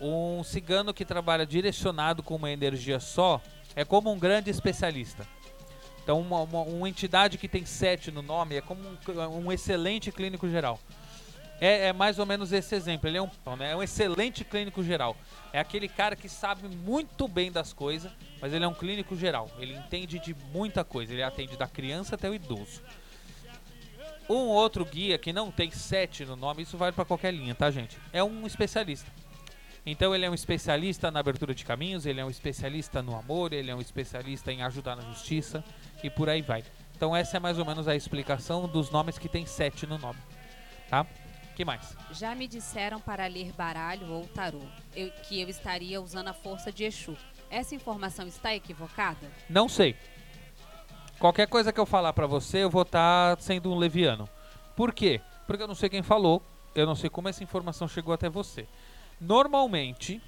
[0.00, 3.40] Um cigano que trabalha direcionado com uma energia só
[3.74, 5.26] é como um grande especialista.
[6.02, 10.12] Então, uma, uma, uma entidade que tem sete no nome é como um, um excelente
[10.12, 10.78] clínico geral.
[11.60, 13.08] É, é, mais ou menos esse exemplo.
[13.08, 15.16] Ele é um, né, é um excelente clínico geral.
[15.52, 19.50] É aquele cara que sabe muito bem das coisas, mas ele é um clínico geral.
[19.58, 21.12] Ele entende de muita coisa.
[21.12, 22.82] Ele atende da criança até o idoso.
[24.28, 27.70] Um outro guia que não tem sete no nome, isso vale para qualquer linha, tá,
[27.70, 27.96] gente?
[28.12, 29.10] É um especialista.
[29.84, 33.52] Então ele é um especialista na abertura de caminhos, ele é um especialista no amor,
[33.52, 35.62] ele é um especialista em ajudar na justiça
[36.02, 36.64] e por aí vai.
[36.96, 40.18] Então essa é mais ou menos a explicação dos nomes que tem sete no nome,
[40.90, 41.06] tá?
[41.54, 41.96] que mais?
[42.12, 44.60] Já me disseram para ler baralho ou tarô
[44.94, 47.16] eu- que eu estaria usando a força de Exu.
[47.48, 49.30] Essa informação está equivocada?
[49.48, 49.96] Não sei.
[51.18, 54.28] Qualquer coisa que eu falar pra você, eu vou estar sendo um leviano.
[54.74, 55.20] Por quê?
[55.46, 56.42] Porque eu não sei quem falou,
[56.74, 58.66] eu não sei como essa informação chegou até você.
[59.18, 60.20] Normalmente,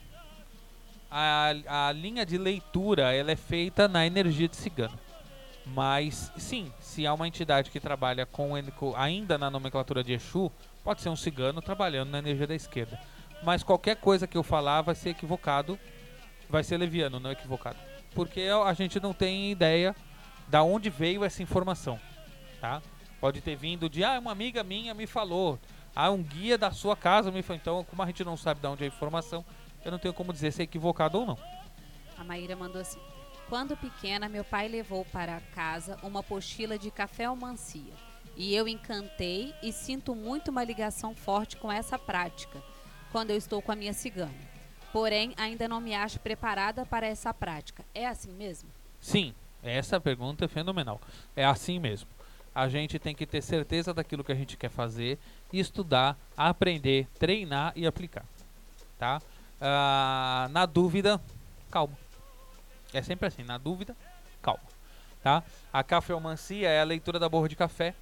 [1.10, 1.52] a,
[1.88, 4.98] a linha de leitura ela é feita na energia de cigano.
[5.66, 8.54] Mas, sim, se há uma entidade que trabalha com-
[8.96, 10.50] ainda na nomenclatura de Exu,
[10.82, 12.98] pode ser um cigano trabalhando na energia da esquerda.
[13.42, 15.78] Mas qualquer coisa que eu falar vai ser equivocado,
[16.48, 17.76] vai ser leviano, não equivocado.
[18.14, 19.94] Porque a gente não tem ideia
[20.48, 22.00] da onde veio essa informação,
[22.60, 22.82] tá?
[23.20, 25.58] Pode ter vindo de, ah, uma amiga minha me falou,
[25.94, 27.60] ah, um guia da sua casa me falou.
[27.60, 29.44] Então, como a gente não sabe de onde é a informação,
[29.84, 31.38] eu não tenho como dizer se é equivocado ou não.
[32.16, 33.00] A Maíra mandou assim:
[33.48, 37.92] Quando pequena, meu pai levou para casa uma apostila de café mancia.
[38.36, 42.62] E eu encantei e sinto muito uma ligação forte com essa prática
[43.10, 44.32] quando eu estou com a minha cigana.
[44.92, 47.84] Porém, ainda não me acho preparada para essa prática.
[47.92, 48.70] É assim mesmo?
[49.00, 51.00] Sim, essa pergunta é fenomenal.
[51.34, 52.08] É assim mesmo.
[52.54, 55.18] A gente tem que ter certeza daquilo que a gente quer fazer,
[55.52, 58.24] estudar, aprender, treinar e aplicar.
[58.98, 59.22] Tá?
[59.60, 61.20] Ah, na dúvida,
[61.70, 61.96] calma.
[62.92, 63.96] É sempre assim, na dúvida,
[64.42, 64.62] calma.
[65.22, 65.42] Tá?
[65.72, 67.94] A cafeomancia é a leitura da borra de café.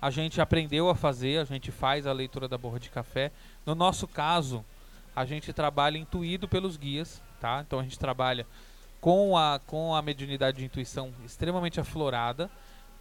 [0.00, 3.32] A gente aprendeu a fazer, a gente faz a leitura da borra de café.
[3.66, 4.64] No nosso caso,
[5.14, 7.62] a gente trabalha intuído pelos guias, tá?
[7.66, 8.46] Então a gente trabalha
[9.00, 12.50] com a, com a mediunidade de intuição extremamente aflorada,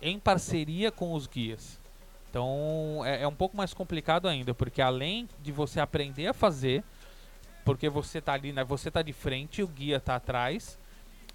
[0.02, 1.80] em parceria com os guias.
[2.30, 6.84] Então é, é um pouco mais complicado ainda, porque além de você aprender a fazer,
[7.66, 10.80] porque você tá ali, né, você tá de frente, o guia tá atrás,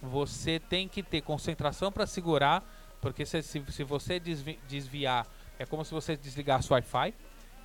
[0.01, 2.63] você tem que ter concentração para segurar,
[3.01, 5.27] porque se, se, se você desvi- desviar,
[5.59, 7.13] é como se você desligasse o Wi-Fi,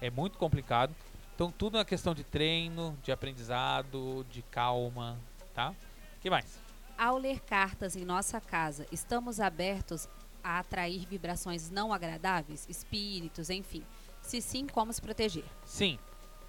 [0.01, 0.93] é muito complicado.
[1.33, 5.17] Então tudo é questão de treino, de aprendizado, de calma,
[5.53, 5.73] tá?
[6.19, 6.68] que mais?
[6.99, 10.05] Ao ler cartas em nossa casa, estamos abertos
[10.43, 13.85] a atrair vibrações não agradáveis, espíritos, enfim.
[14.21, 15.45] Se sim, como se proteger?
[15.63, 15.97] Sim,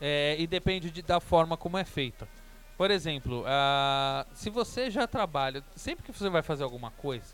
[0.00, 2.28] é, e depende de- da forma como é feita.
[2.76, 7.32] Por exemplo, ah, se você já trabalha, sempre que você vai fazer alguma coisa,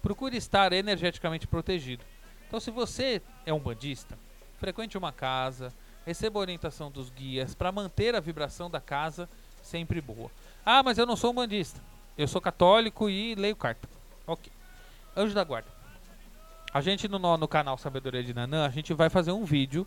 [0.00, 2.04] procure estar energeticamente protegido.
[2.46, 4.16] Então, se você é um bandista,
[4.58, 5.72] frequente uma casa,
[6.06, 9.28] receba orientação dos guias para manter a vibração da casa
[9.60, 10.30] sempre boa.
[10.64, 11.80] Ah, mas eu não sou um bandista.
[12.16, 13.88] Eu sou católico e leio carta.
[14.26, 14.52] Ok.
[15.16, 15.68] Anjo da guarda.
[16.72, 19.86] A gente no, no, canal Sabedoria de Nanã, a gente vai fazer um vídeo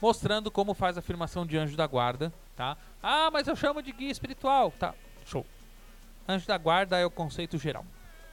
[0.00, 2.76] mostrando como faz a afirmação de anjo da guarda, tá?
[3.02, 4.94] Ah, mas eu chamo de guia espiritual, tá?
[5.24, 5.46] Show.
[6.28, 7.84] Anjo da guarda é o conceito geral,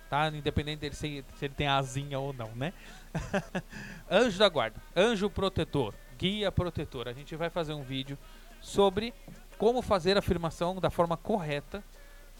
[0.09, 0.27] tá?
[0.29, 2.73] Independente dele se, se ele tem asinha ou não, né?
[4.09, 7.07] anjo da guarda, anjo protetor, guia protetor.
[7.07, 8.17] A gente vai fazer um vídeo
[8.61, 9.13] sobre
[9.57, 11.83] como fazer a afirmação da forma correta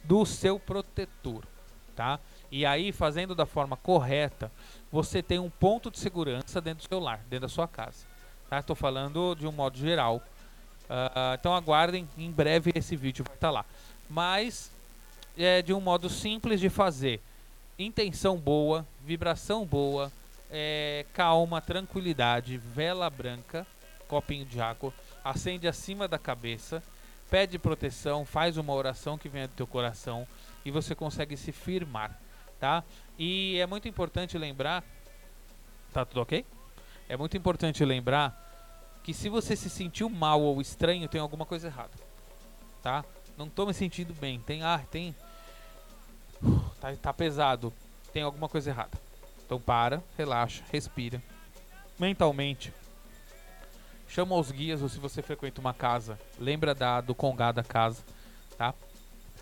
[0.03, 1.43] do seu protetor,
[1.95, 2.19] tá?
[2.51, 4.51] E aí, fazendo da forma correta,
[4.91, 8.05] você tem um ponto de segurança dentro do seu lar, dentro da sua casa.
[8.49, 8.59] Tá?
[8.59, 10.21] Estou falando de um modo geral.
[10.89, 13.63] Ah, então aguardem, em breve esse vídeo vai estar lá.
[14.09, 14.69] Mas
[15.37, 17.21] é de um modo simples de fazer.
[17.79, 20.11] Intenção boa, vibração boa,
[20.51, 23.65] é, calma, tranquilidade, vela branca,
[24.09, 26.83] copinho de água, acende acima da cabeça,
[27.31, 30.27] pede proteção, faz uma oração que venha do teu coração
[30.65, 32.19] e você consegue se firmar,
[32.59, 32.83] tá?
[33.17, 34.83] E é muito importante lembrar,
[35.93, 36.45] tá tudo ok?
[37.07, 38.37] É muito importante lembrar
[39.01, 41.93] que se você se sentiu mal ou estranho, tem alguma coisa errada,
[42.83, 43.05] tá?
[43.37, 45.15] Não tô me sentindo bem, tem ar, tem
[46.81, 47.73] tá, tá pesado,
[48.11, 48.99] tem alguma coisa errada.
[49.45, 51.23] Então para, relaxa, respira.
[51.97, 52.73] Mentalmente,
[54.11, 58.03] chama os guias ou se você frequenta uma casa, lembra da do congá da casa,
[58.57, 58.73] tá?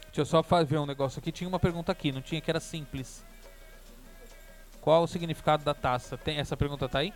[0.05, 1.31] Deixa eu só ver um negócio aqui.
[1.31, 3.25] Tinha uma pergunta aqui, não tinha que era simples.
[4.79, 6.17] Qual o significado da taça?
[6.17, 7.13] Tem essa pergunta tá aí?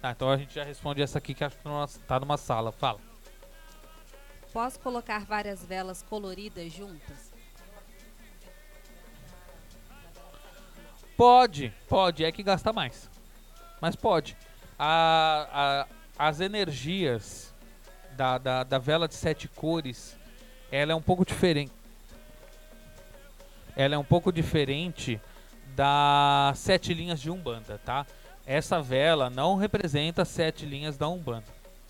[0.00, 2.72] Tá, então a gente já responde essa aqui que acho que tá numa sala.
[2.72, 3.00] Fala.
[4.52, 7.32] Posso colocar várias velas coloridas juntas?
[11.16, 13.10] Pode, pode, é que gasta mais.
[13.80, 14.36] Mas pode.
[14.78, 17.50] A, a- as energias
[18.14, 20.18] da, da, da vela de sete cores,
[20.70, 21.72] ela é um pouco diferente.
[23.74, 25.18] Ela é um pouco diferente
[25.74, 28.04] das sete linhas de Umbanda, tá?
[28.44, 31.46] Essa vela não representa sete linhas da Umbanda,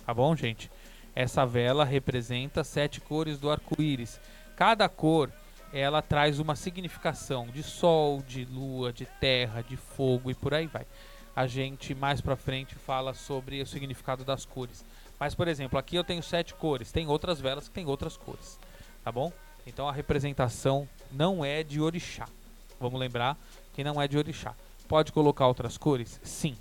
[0.07, 0.71] tá bom, gente?
[1.13, 4.21] Essa vela representa sete cores do arco-íris.
[4.55, 5.29] Cada cor
[5.73, 10.69] ela traz uma significação de sol, de lua, de terra, de fogo e por aí
[10.69, 10.87] vai.
[11.41, 14.85] A gente mais pra frente fala sobre o significado das cores.
[15.19, 18.59] Mas, por exemplo, aqui eu tenho sete cores, tem outras velas que tem outras cores,
[19.03, 19.33] tá bom?
[19.67, 22.29] Então a representação não é de orixá.
[22.79, 23.39] Vamos lembrar
[23.73, 24.55] que não é de orixá.
[24.87, 26.21] Pode colocar outras cores?
[26.23, 26.59] Sim.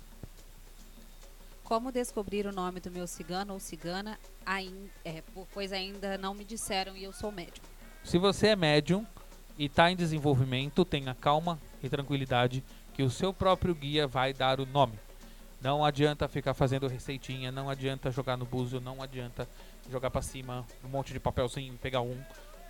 [1.62, 4.18] Como descobrir o nome do meu cigano ou cigana,
[5.04, 7.66] é, po- pois ainda não me disseram e eu sou médico.
[8.02, 9.06] Se você é médium
[9.58, 12.64] e está em desenvolvimento, tenha calma e tranquilidade
[12.94, 14.98] que o seu próprio guia vai dar o nome.
[15.60, 19.48] Não adianta ficar fazendo receitinha, não adianta jogar no búzio, não adianta
[19.90, 22.18] jogar pra cima um monte de papelzinho, pegar um.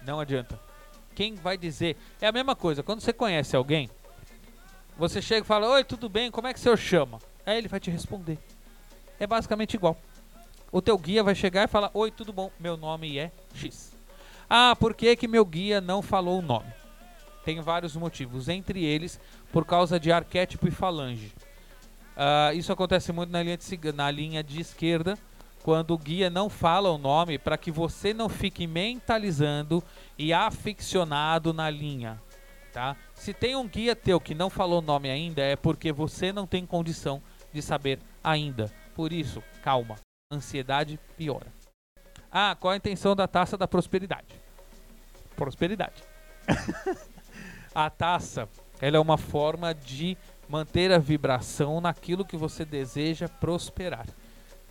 [0.02, 0.58] Não adianta.
[1.14, 1.96] Quem vai dizer?
[2.20, 3.88] É a mesma coisa, quando você conhece alguém,
[4.96, 6.30] você chega e fala: Oi, tudo bem?
[6.30, 7.18] Como é que o senhor chama?
[7.46, 8.38] Aí ele vai te responder.
[9.18, 9.96] É basicamente igual.
[10.72, 12.50] O teu guia vai chegar e falar: Oi, tudo bom?
[12.58, 13.94] Meu nome é X.
[14.48, 16.79] Ah, por que, que meu guia não falou o nome?
[17.50, 19.18] Tem vários motivos, entre eles
[19.50, 21.32] por causa de arquétipo e falange.
[22.16, 25.18] Ah, isso acontece muito na linha, de, na linha de esquerda,
[25.64, 29.82] quando o guia não fala o nome, para que você não fique mentalizando
[30.16, 32.22] e aficionado na linha.
[32.72, 32.96] Tá?
[33.16, 36.46] Se tem um guia teu que não falou o nome ainda, é porque você não
[36.46, 37.20] tem condição
[37.52, 38.72] de saber ainda.
[38.94, 39.96] Por isso, calma.
[40.32, 41.52] Ansiedade piora.
[42.30, 44.40] Ah, qual a intenção da taça da prosperidade?
[45.34, 46.00] Prosperidade.
[47.74, 48.48] a taça,
[48.80, 50.16] ela é uma forma de
[50.48, 54.06] manter a vibração naquilo que você deseja prosperar,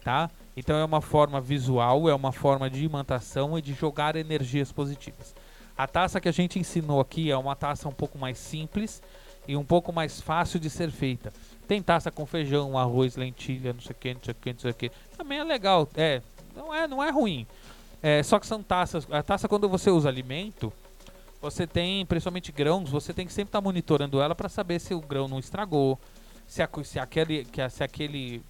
[0.04, 0.30] tá?
[0.56, 5.34] Então é uma forma visual, é uma forma de imantação e de jogar energias positivas.
[5.78, 9.02] A taça que a gente ensinou aqui é uma taça um pouco mais simples
[9.47, 11.32] e um pouco mais fácil de ser feita.
[11.66, 14.60] Tem taça com feijão, arroz, lentilha, não sei o que, não sei o que, não
[14.60, 14.91] sei o que.
[15.18, 16.22] Também é legal, é,
[16.54, 17.47] não é, não é ruim.
[18.02, 19.08] É, só que são taças.
[19.10, 20.74] A taça quando você usa alimento,
[21.42, 25.00] você tem, principalmente grãos, você tem que sempre estar monitorando ela para saber se o
[25.00, 26.00] grão não estragou,
[26.46, 28.42] se, a, se aquele, se aquele,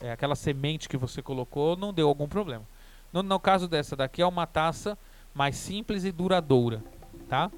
[0.00, 2.64] é, aquela semente que você colocou não deu algum problema.
[3.12, 4.98] No, no caso dessa daqui é uma taça
[5.34, 6.82] mais simples e duradoura,
[7.28, 7.50] tá?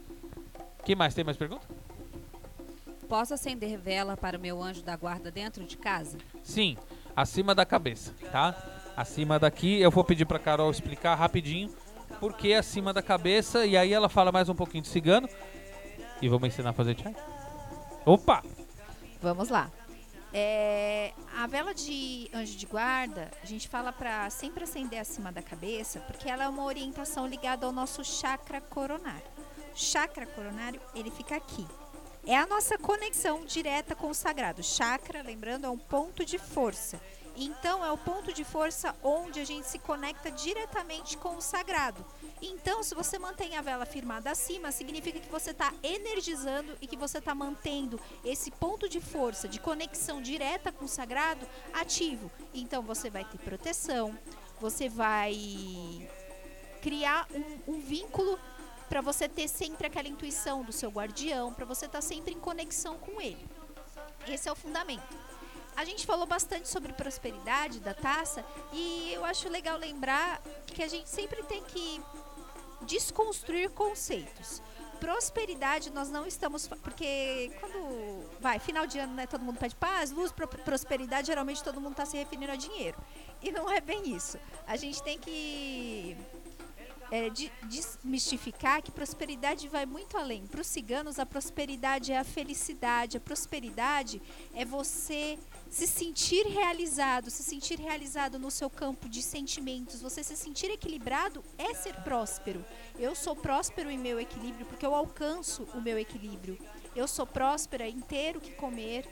[0.85, 1.67] Que mais tem mais pergunta?
[3.09, 6.19] Posso acender vela para o meu anjo da guarda dentro de casa?
[6.43, 6.77] Sim,
[7.15, 8.55] acima da cabeça, tá?
[8.97, 11.71] Acima daqui, eu vou pedir pra Carol explicar rapidinho
[12.23, 15.29] por que acima da cabeça e aí ela fala mais um pouquinho de cigano
[16.21, 17.17] e vamos ensinar a fazer chai.
[18.07, 18.45] Opa!
[19.21, 19.69] Vamos lá.
[20.33, 25.43] É, a vela de anjo de guarda, a gente fala para sempre acender acima da
[25.43, 29.27] cabeça, porque ela é uma orientação ligada ao nosso chakra coronário.
[29.75, 31.67] O chakra coronário, ele fica aqui.
[32.25, 34.63] É a nossa conexão direta com o sagrado.
[34.63, 37.01] Chakra, lembrando, é um ponto de força.
[37.37, 42.05] Então, é o ponto de força onde a gente se conecta diretamente com o sagrado.
[42.41, 46.97] Então, se você mantém a vela firmada acima, significa que você está energizando e que
[46.97, 52.31] você está mantendo esse ponto de força, de conexão direta com o sagrado, ativo.
[52.53, 54.17] Então, você vai ter proteção,
[54.61, 56.09] você vai
[56.83, 58.39] criar um, um vínculo
[58.89, 62.99] para você ter sempre aquela intuição do seu guardião, para você estar sempre em conexão
[62.99, 63.49] com ele.
[64.29, 65.32] Esse é o fundamento.
[65.77, 70.89] A gente falou bastante sobre prosperidade da taça e eu acho legal lembrar que a
[70.89, 72.01] gente sempre tem que
[72.83, 74.63] desconstruir conceitos.
[75.01, 80.13] Prosperidade nós não estamos porque quando vai final de ano, né, todo mundo pede paz,
[80.13, 82.97] luz, pro- prosperidade, geralmente todo mundo está se referindo a dinheiro.
[83.43, 84.39] E não é bem isso.
[84.67, 86.17] A gente tem que
[87.11, 90.47] é, de- desmistificar que prosperidade vai muito além.
[90.47, 93.17] Para os ciganos, a prosperidade é a felicidade.
[93.17, 94.23] A prosperidade
[94.55, 95.37] é você
[95.73, 101.43] se sentir realizado, se sentir realizado no seu campo de sentimentos, você se sentir equilibrado
[101.57, 102.63] é ser próspero.
[102.99, 106.59] Eu sou próspero em meu equilíbrio porque eu alcanço o meu equilíbrio.
[106.95, 109.09] Eu sou próspera em ter o que comer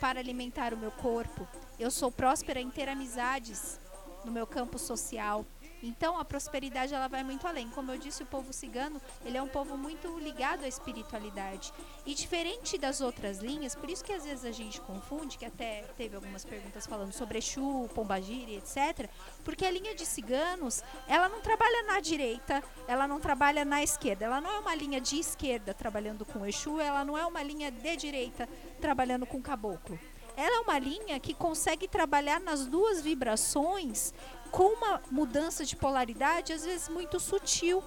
[0.00, 1.46] para alimentar o meu corpo.
[1.78, 3.78] Eu sou próspera em ter amizades
[4.24, 5.44] no meu campo social.
[5.84, 7.68] Então a prosperidade ela vai muito além.
[7.68, 11.74] Como eu disse, o povo cigano, ele é um povo muito ligado à espiritualidade.
[12.06, 15.82] E diferente das outras linhas, por isso que às vezes a gente confunde, que até
[15.94, 19.10] teve algumas perguntas falando sobre Exu, Pombagira, etc.
[19.44, 24.24] Porque a linha de ciganos, ela não trabalha na direita, ela não trabalha na esquerda.
[24.24, 27.70] Ela não é uma linha de esquerda trabalhando com Exu, ela não é uma linha
[27.70, 28.48] de direita
[28.80, 29.98] trabalhando com caboclo.
[30.36, 34.12] Ela é uma linha que consegue trabalhar nas duas vibrações
[34.54, 37.82] com uma mudança de polaridade, às vezes muito sutil.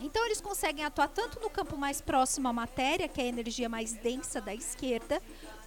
[0.00, 3.68] Então eles conseguem atuar tanto no campo mais próximo à matéria, que é a energia
[3.68, 5.20] mais densa da esquerda,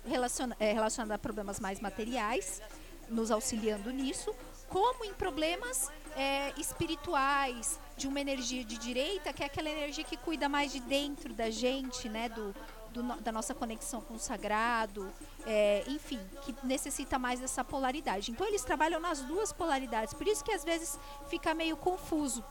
[0.06, 2.62] relaciona, é, relacionada a problemas mais materiais,
[3.10, 4.34] nos auxiliando nisso,
[4.70, 10.16] como em problemas é, espirituais, de uma energia de direita, que é aquela energia que
[10.16, 12.56] cuida mais de dentro da gente, né, do,
[12.96, 15.12] do da nossa conexão com o sagrado,
[15.46, 18.32] é, enfim, que necessita mais dessa polaridade.
[18.32, 20.98] Então eles trabalham nas duas polaridades, por isso que às vezes
[21.30, 22.44] fica meio confuso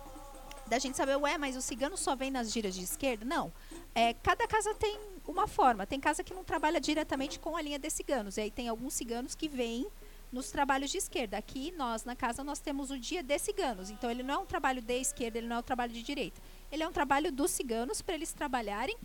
[0.67, 3.25] da gente saber, ué, mas o cigano só vem nas giras de esquerda?
[3.25, 3.53] Não.
[3.95, 5.87] É, cada casa tem uma forma.
[5.87, 8.39] Tem casa que não trabalha diretamente com a linha de ciganos.
[8.39, 9.87] E aí tem alguns ciganos que vêm
[10.33, 11.37] nos trabalhos de esquerda.
[11.37, 13.91] Aqui, nós, na casa, nós temos o dia de ciganos.
[13.91, 16.41] Então, ele não é um trabalho de esquerda, ele não é um trabalho de direita.
[16.73, 18.97] Ele é um trabalho dos ciganos para eles trabalharem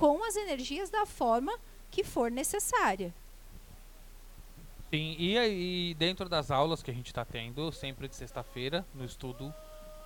[0.00, 1.52] com as energias da forma
[1.90, 3.12] que for necessária.
[4.88, 9.04] Sim, e aí dentro das aulas que a gente está tendo, sempre de sexta-feira, no
[9.04, 9.54] estudo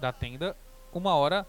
[0.01, 0.57] da tenda,
[0.93, 1.47] uma hora,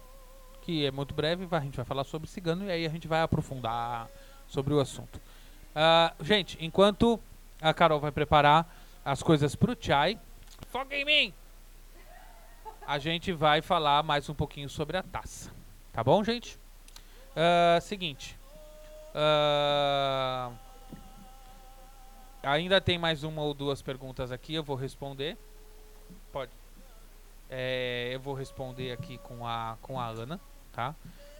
[0.62, 3.20] que é muito breve, a gente vai falar sobre cigano e aí a gente vai
[3.20, 4.08] aprofundar
[4.46, 5.20] sobre o assunto.
[5.74, 7.20] Ah, gente, enquanto
[7.60, 8.64] a Carol vai preparar
[9.04, 10.20] as coisas pro chai,
[10.68, 11.34] foca em mim!
[12.86, 15.50] A gente vai falar mais um pouquinho sobre a taça.
[15.92, 16.56] Tá bom, gente?
[17.36, 18.38] Ah, seguinte.
[19.14, 20.50] Ah,
[22.42, 25.36] Ainda tem mais uma ou duas perguntas aqui, eu vou responder.
[26.32, 26.52] Pode.
[27.50, 30.40] É, eu vou responder aqui com a, com a Ana,
[30.72, 30.94] tá?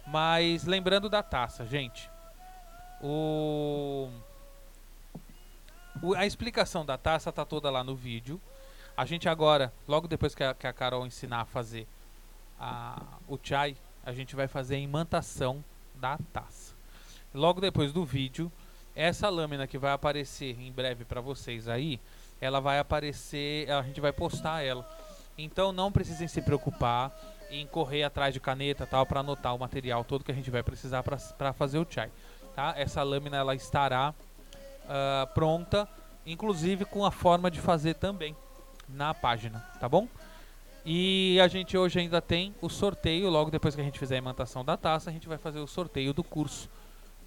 [0.05, 2.09] Mas lembrando da taça, gente.
[3.01, 4.09] O,
[6.01, 8.41] o- a explicação da taça tá toda lá no vídeo.
[8.97, 11.87] A gente agora, logo depois que a, que a Carol ensinar a fazer
[12.59, 15.63] a, o chai, a gente vai fazer a imantação
[15.97, 16.75] da taça.
[17.33, 18.51] Logo depois do vídeo,
[18.95, 21.99] essa lâmina que vai aparecer em breve para vocês aí,
[22.39, 24.87] ela vai aparecer, a gente vai postar ela.
[25.37, 27.11] Então não precisem se preocupar
[27.49, 30.63] em correr atrás de caneta tal para anotar o material todo que a gente vai
[30.63, 32.11] precisar para fazer o chai,
[32.55, 32.73] tá?
[32.75, 34.13] Essa lâmina ela estará
[34.87, 35.87] ah, pronta,
[36.25, 38.35] inclusive com a forma de fazer também
[38.87, 40.07] na página, tá bom?
[40.89, 44.19] E a gente hoje ainda tem o sorteio, logo depois que a gente fizer a
[44.19, 46.69] imantação da taça, a gente vai fazer o sorteio do curso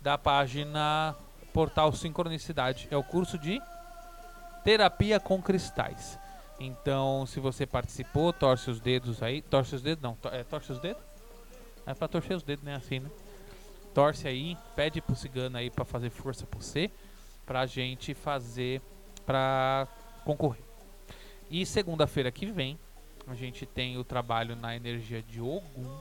[0.01, 1.15] da página
[1.53, 2.89] Portal Sincronicidade.
[2.91, 3.61] É o curso de
[4.65, 6.19] terapia com cristais.
[6.59, 9.43] Então, se você participou, torce os dedos aí.
[9.43, 10.03] Torce os dedos?
[10.03, 11.03] Não, é, torce os dedos?
[11.85, 12.77] É pra torcer os dedos, né?
[12.77, 13.11] Assim, né?
[13.93, 16.91] Torce aí, pede pro cigano aí pra fazer força por você,
[17.45, 18.81] pra gente fazer,
[19.27, 19.87] pra
[20.25, 20.65] concorrer.
[21.51, 22.79] E segunda-feira que vem,
[23.33, 26.01] a gente tem o trabalho na energia de Ogum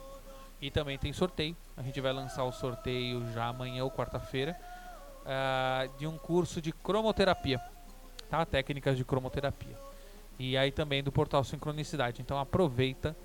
[0.61, 1.55] e também tem sorteio.
[1.77, 4.59] A gente vai lançar o sorteio já amanhã ou quarta-feira
[5.25, 7.59] ah, de um curso de cromoterapia,
[8.30, 8.45] tá?
[8.45, 9.77] Técnicas de cromoterapia.
[10.38, 12.21] E aí também do portal Sincronicidade.
[12.21, 13.15] Então aproveita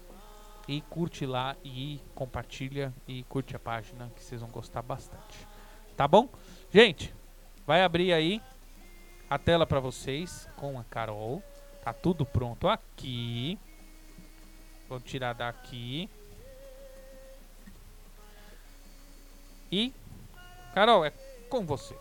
[0.67, 5.47] e curte lá e compartilha e curte a página que vocês vão gostar bastante.
[5.97, 6.29] Tá bom?
[6.71, 7.15] Gente,
[7.67, 8.43] vai abrir aí
[9.31, 11.43] a tela para vocês com a Carol.
[11.85, 13.59] Tá tudo pronto aqui.
[14.89, 16.09] Vou tirar daqui.
[19.71, 19.93] E
[20.75, 21.13] Carol, é
[21.49, 21.97] com você.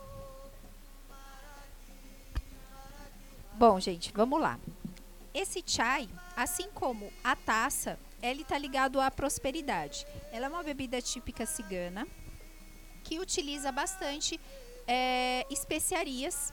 [3.54, 4.58] Bom, gente, vamos lá.
[5.32, 10.06] Esse chai, assim como a taça, ele está ligado à prosperidade.
[10.32, 12.06] Ela é uma bebida típica cigana
[13.04, 14.40] que utiliza bastante
[14.88, 16.52] é, especiarias.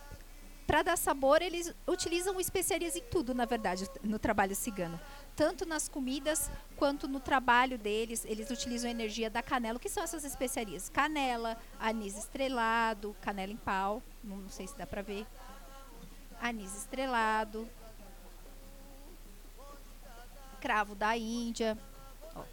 [0.67, 4.99] Para dar sabor, eles utilizam especiarias em tudo, na verdade, no trabalho cigano.
[5.41, 9.77] Tanto nas comidas quanto no trabalho deles, eles utilizam a energia da canela.
[9.77, 10.87] O que são essas especiarias?
[10.87, 15.25] Canela, anis estrelado, canela em pau, não, sei se dá para ver.
[16.39, 17.67] Anis estrelado,
[20.59, 21.75] cravo da Índia,
[22.35, 22.43] ó,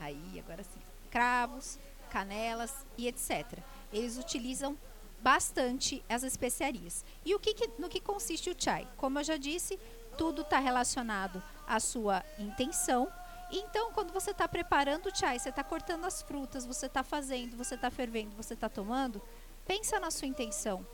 [0.00, 0.80] aí agora sim,
[1.10, 1.78] cravos,
[2.08, 3.58] canelas e etc.
[3.92, 4.74] Eles utilizam
[5.20, 7.04] bastante as especiarias.
[7.26, 8.88] E o que, que- no que consiste o chai?
[8.96, 9.78] Como eu já disse,
[10.16, 13.10] tudo está relacionado à sua intenção.
[13.50, 17.56] Então, quando você está preparando o chai, você está cortando as frutas, você está fazendo,
[17.56, 19.20] você está fervendo, você está tomando,
[19.66, 20.86] pensa na sua intenção.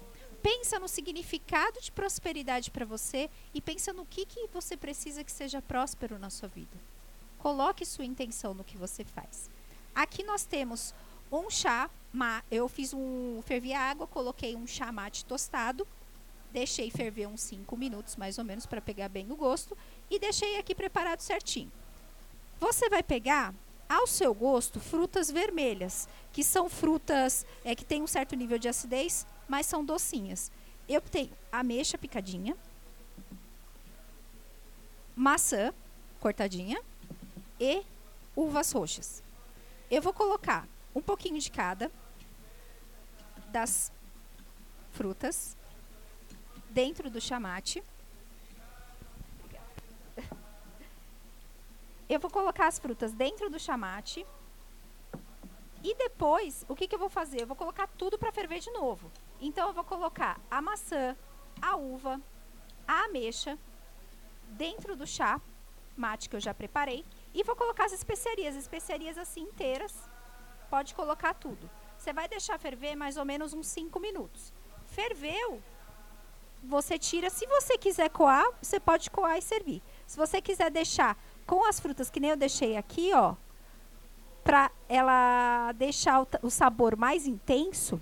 [0.43, 5.33] Pensa no significado de prosperidade para você e pensa no que, que você precisa que
[5.33, 6.77] seja próspero na sua vida.
[7.39, 9.51] Coloque sua intenção no que você faz.
[9.95, 10.95] Aqui nós temos
[11.31, 11.91] um chá,
[12.51, 15.87] eu fiz um, fervi a água, coloquei um chá mate tostado,
[16.53, 19.77] deixei ferver uns 5 minutos mais ou menos para pegar bem o gosto
[20.11, 21.71] e deixei aqui preparado certinho.
[22.59, 23.55] Você vai pegar
[23.89, 28.69] ao seu gosto frutas vermelhas, que são frutas é, que têm um certo nível de
[28.69, 30.53] acidez, mas são docinhas.
[30.89, 32.57] Eu tenho ameixa picadinha,
[35.17, 35.73] maçã
[36.21, 36.81] cortadinha
[37.59, 37.83] e
[38.37, 39.23] uvas roxas.
[39.91, 41.91] Eu vou colocar um pouquinho de cada
[43.51, 43.91] das
[44.93, 45.57] frutas
[46.81, 47.83] dentro do chamate.
[52.09, 54.25] Eu vou colocar as frutas dentro do chamate
[55.83, 57.43] E depois, o que, que eu vou fazer?
[57.43, 59.11] Eu vou colocar tudo para ferver de novo.
[59.41, 61.17] Então eu vou colocar a maçã,
[61.61, 62.21] a uva,
[62.87, 63.59] a ameixa
[64.65, 65.41] dentro do chá
[65.97, 67.05] mate que eu já preparei
[67.35, 69.95] e vou colocar as especiarias, especiarias assim inteiras.
[70.71, 71.69] Pode colocar tudo.
[71.99, 74.53] Você vai deixar ferver mais ou menos uns 5 minutos.
[74.87, 75.61] Ferveu,
[76.63, 77.31] você tira.
[77.31, 79.83] Se você quiser coar, você pode coar e servir.
[80.07, 83.35] Se você quiser deixar com as frutas que nem eu deixei aqui, ó,
[84.45, 88.01] para ela deixar o, o, sabor mais intenso,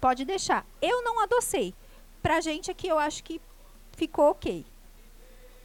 [0.00, 0.66] pode deixar.
[0.80, 1.74] Eu não adocei.
[2.22, 3.40] Pra gente aqui eu acho que
[3.92, 4.64] ficou ok.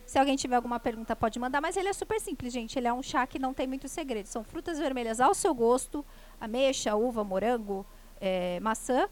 [0.05, 2.77] Se alguém tiver alguma pergunta, pode mandar, mas ele é super simples, gente.
[2.77, 4.25] Ele é um chá que não tem muito segredo.
[4.25, 6.05] São frutas vermelhas ao seu gosto,
[6.39, 7.85] ameixa, uva, morango,
[8.19, 9.07] é, maçã,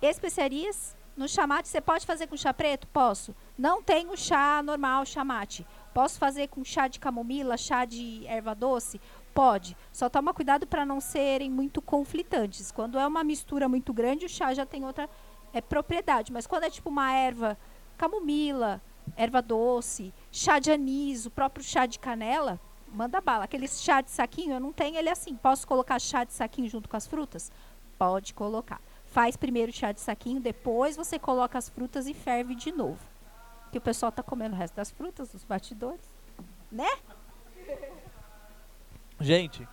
[0.00, 0.96] especiarias.
[1.14, 2.86] No chamate, você pode fazer com chá preto?
[2.88, 3.34] Posso.
[3.58, 5.66] Não tenho chá normal, chamate.
[5.92, 8.98] Posso fazer com chá de camomila, chá de erva doce?
[9.34, 9.76] Pode.
[9.92, 12.72] Só toma cuidado para não serem muito conflitantes.
[12.72, 15.08] Quando é uma mistura muito grande, o chá já tem outra
[15.52, 16.32] é, propriedade.
[16.32, 17.58] Mas quando é tipo uma erva
[17.98, 18.80] camomila,
[19.14, 22.58] erva doce, chá de anis, o próprio chá de canela,
[22.88, 23.44] manda bala.
[23.44, 25.36] Aquele chá de saquinho, eu não tenho ele assim.
[25.36, 27.52] Posso colocar chá de saquinho junto com as frutas?
[27.98, 28.80] Pode colocar.
[29.12, 32.98] Faz primeiro o chá de saquinho, depois você coloca as frutas e ferve de novo.
[33.70, 36.00] Que o pessoal tá comendo o resto das frutas, dos batidores,
[36.70, 36.88] né?
[39.20, 39.68] Gente,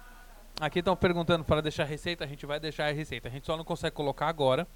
[0.59, 3.29] aqui estão perguntando para deixar a receita, a gente vai deixar a receita.
[3.29, 4.67] A gente só não consegue colocar agora,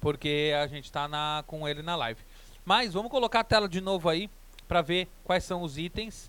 [0.00, 2.20] porque a gente está na, com ele na live.
[2.64, 4.28] Mas vamos colocar a tela de novo aí
[4.66, 6.28] para ver quais são os itens,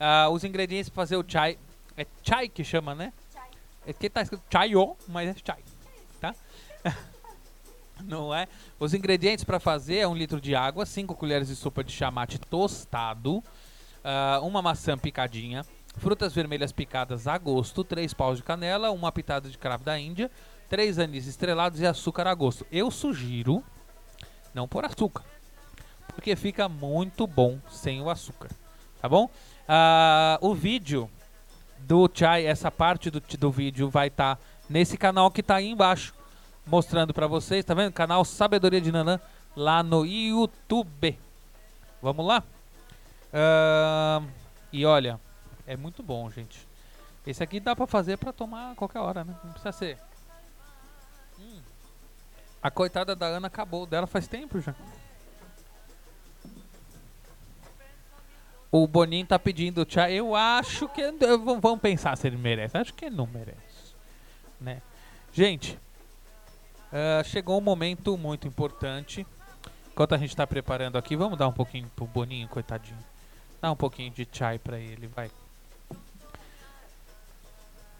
[0.00, 1.56] uh, os ingredientes para fazer o chai.
[1.96, 3.12] É chai que chama, né?
[3.32, 3.48] Chai.
[3.86, 5.69] É que tá escrito chayo, mas é chai, tá?
[8.06, 8.46] Não é?
[8.78, 12.38] Os ingredientes para fazer é um litro de água, 5 colheres de sopa de chamate
[12.38, 15.64] tostado, uh, uma maçã picadinha,
[15.96, 20.30] frutas vermelhas picadas a gosto, 3 paus de canela, uma pitada de cravo da Índia,
[20.68, 22.66] 3 anis estrelados e açúcar a gosto.
[22.70, 23.62] Eu sugiro
[24.54, 25.24] não pôr açúcar
[26.12, 28.50] porque fica muito bom sem o açúcar,
[29.00, 29.26] tá bom?
[29.26, 31.08] Uh, o vídeo
[31.78, 35.68] do chai, essa parte do, do vídeo vai estar tá nesse canal que está aí
[35.68, 36.12] embaixo,
[36.70, 37.92] mostrando para vocês, tá vendo?
[37.92, 39.20] Canal Sabedoria de Nanã
[39.56, 41.18] lá no YouTube.
[42.00, 42.44] Vamos lá?
[43.32, 44.26] Uh,
[44.72, 45.20] e olha,
[45.66, 46.68] é muito bom, gente.
[47.26, 49.34] Esse aqui dá para fazer para tomar a qualquer hora, né?
[49.42, 49.98] Não precisa ser.
[51.40, 51.60] Hum.
[52.62, 54.74] A coitada da Ana acabou dela faz tempo já.
[58.70, 60.08] O Boninho tá pedindo tchau.
[60.08, 61.02] Eu acho que.
[61.60, 62.78] Vamos pensar se ele merece.
[62.78, 63.58] Acho que ele não merece.
[64.60, 64.80] Né?
[65.32, 65.78] Gente,
[66.92, 69.26] uh, chegou um momento muito importante.
[69.92, 72.98] Enquanto a gente tá preparando aqui, vamos dar um pouquinho pro Boninho, coitadinho.
[73.60, 75.30] Dá um pouquinho de chai pra ele, vai.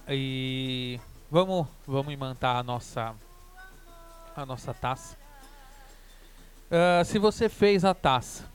[0.09, 0.99] E
[1.30, 3.14] vamos, vamos imantar a nossa
[4.34, 5.16] a nossa taça.
[6.70, 8.49] Uh, se você fez a taça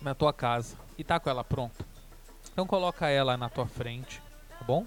[0.00, 1.84] na tua casa e tá com ela pronta.
[2.52, 4.22] Então coloca ela na tua frente,
[4.58, 4.86] tá bom?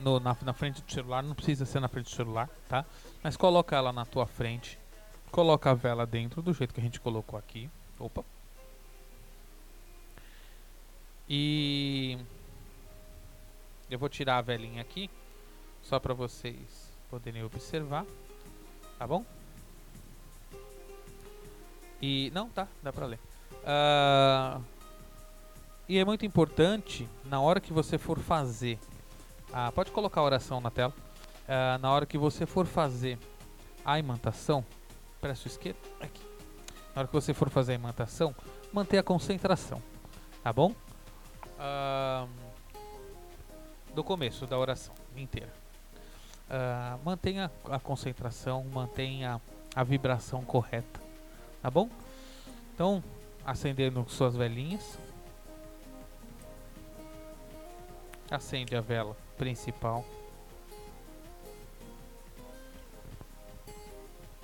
[0.00, 2.84] No, na, na frente do celular, não precisa ser na frente do celular, tá?
[3.22, 4.78] Mas coloca ela na tua frente.
[5.30, 7.70] Coloca a vela dentro do jeito que a gente colocou aqui.
[7.98, 8.24] Opa.
[11.28, 12.18] E
[13.90, 15.10] eu vou tirar a velinha aqui
[15.82, 18.06] só para vocês poderem observar,
[18.98, 19.24] tá bom?
[22.00, 23.20] E não, tá, dá para ler.
[23.62, 24.64] Uh,
[25.88, 28.78] e é muito importante, na hora que você for fazer,
[29.52, 33.18] uh, pode colocar a oração na tela, uh, na hora que você for fazer
[33.84, 34.64] a imantação,
[35.20, 36.22] presta o esquerdo, aqui.
[36.94, 38.34] Na hora que você for fazer a imantação,
[38.72, 39.82] mantenha a concentração,
[40.42, 40.74] tá bom?
[43.94, 45.52] do começo da oração inteira.
[47.04, 49.38] mantenha a concentração, mantenha
[49.76, 50.98] a vibração correta,
[51.60, 51.90] tá bom?
[52.74, 53.04] Então,
[53.44, 54.98] acendendo suas velinhas.
[58.30, 60.04] Acende a vela principal.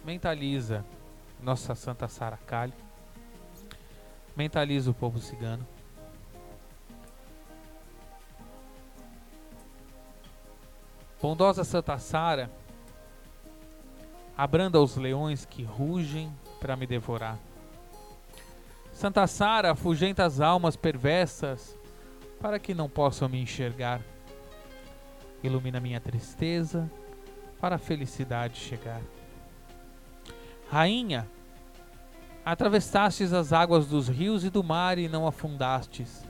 [0.02, 0.82] Mentaliza
[1.38, 2.72] nossa Santa Sara Kali.
[4.34, 5.66] Mentaliza o povo cigano.
[11.20, 12.50] Bondosa Santa Sara,
[14.34, 17.38] abranda os leões que rugem para me devorar.
[18.94, 21.76] Santa Sara afugenta as almas perversas
[22.40, 24.00] para que não possam me enxergar.
[25.46, 26.90] Ilumina minha tristeza
[27.60, 29.00] para a felicidade chegar.
[30.70, 31.28] Rainha,
[32.44, 36.24] atravessastes as águas dos rios e do mar e não afundastes.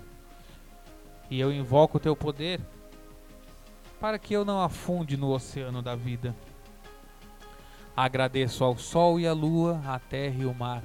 [1.31, 2.61] E eu invoco o teu poder
[3.99, 6.35] para que eu não afunde no oceano da vida.
[7.97, 10.83] Agradeço ao sol e à lua, à terra e o mar.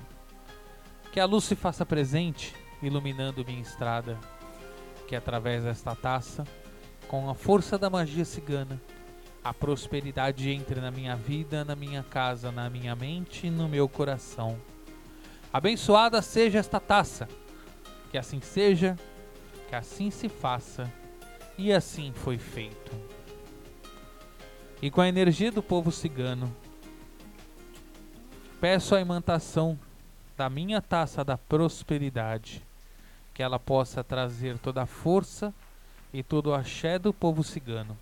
[1.11, 4.17] Que a luz se faça presente, iluminando minha estrada.
[5.07, 6.45] Que através desta taça,
[7.11, 8.81] com a força da magia cigana,
[9.43, 13.89] a prosperidade entre na minha vida, na minha casa, na minha mente e no meu
[13.89, 14.57] coração.
[15.51, 17.27] Abençoada seja esta taça.
[18.09, 18.97] Que assim seja,
[19.67, 20.89] que assim se faça.
[21.57, 22.93] E assim foi feito.
[24.81, 26.55] E com a energia do povo cigano,
[28.61, 29.77] peço a imantação
[30.37, 32.65] da minha taça da prosperidade,
[33.33, 35.53] que ela possa trazer toda a força
[36.13, 37.97] e todo o axé do povo cigano,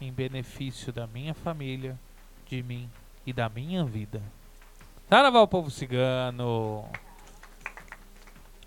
[0.00, 1.98] em benefício da minha família,
[2.46, 2.90] de mim
[3.24, 4.22] e da minha vida.
[5.08, 6.84] Saravá povo cigano!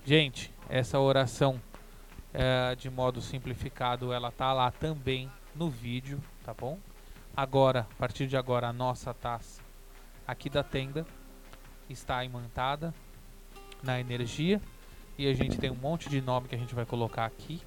[0.05, 1.61] Gente, essa oração
[2.33, 6.77] é, de modo simplificado, ela tá lá também no vídeo, tá bom?
[7.35, 9.61] Agora, a partir de agora, a nossa taça
[10.27, 11.05] aqui da tenda
[11.89, 12.93] está imantada
[13.81, 14.61] na energia
[15.17, 17.61] e a gente tem um monte de nome que a gente vai colocar aqui.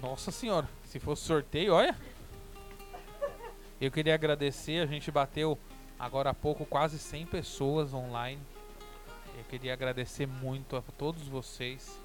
[0.00, 1.96] Nossa senhora, se fosse sorteio, olha.
[3.80, 5.58] Eu queria agradecer, a gente bateu
[5.98, 8.40] agora há pouco quase 100 pessoas online.
[9.36, 11.98] Eu queria agradecer muito a todos vocês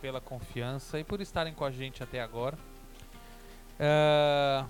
[0.00, 2.56] pela confiança e por estarem com a gente até agora.
[3.78, 4.68] Uh,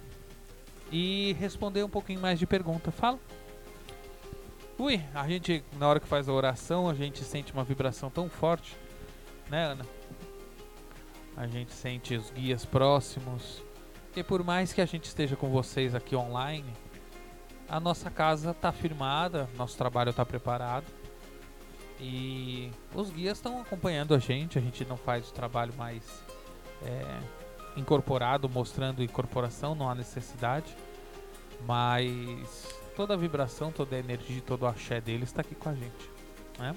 [0.90, 2.90] e responder um pouquinho mais de pergunta.
[2.90, 3.18] Fala.
[4.78, 8.28] Ui, a gente, na hora que faz a oração, a gente sente uma vibração tão
[8.28, 8.76] forte,
[9.48, 9.86] né, Ana?
[11.36, 13.62] A gente sente os guias próximos.
[14.16, 16.72] E por mais que a gente esteja com vocês aqui online,
[17.68, 20.86] a nossa casa está firmada, nosso trabalho está preparado.
[22.00, 26.24] E os guias estão acompanhando a gente, a gente não faz o trabalho mais
[26.82, 27.18] é,
[27.76, 30.74] incorporado, mostrando incorporação, não há necessidade.
[31.66, 35.74] Mas toda a vibração, toda a energia, todo o axé dele está aqui com a
[35.74, 36.10] gente.
[36.58, 36.74] Né?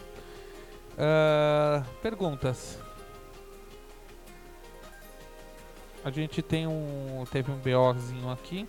[0.94, 2.80] Uh, perguntas.
[6.10, 7.24] A gente tem um.
[7.32, 8.68] Teve um BOzinho aqui.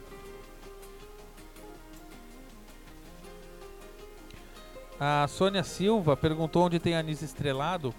[5.00, 7.94] A Sônia Silva perguntou onde tem anis estrelado.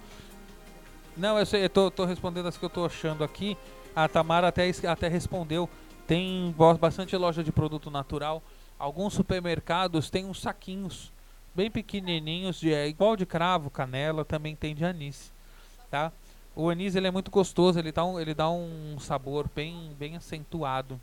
[1.18, 3.58] Não, eu sei, eu tô, tô respondendo as que eu tô achando aqui.
[3.96, 5.68] A Tamara até, até respondeu.
[6.06, 8.44] Tem bastante loja de produto natural.
[8.78, 11.12] Alguns supermercados têm uns saquinhos
[11.56, 15.34] bem pequenininhos, de, é, igual de cravo, canela, também tem de anis.
[15.90, 16.12] Tá?
[16.56, 20.16] O anis ele é muito gostoso, ele dá um, ele dá um sabor bem, bem
[20.18, 21.00] acentuado.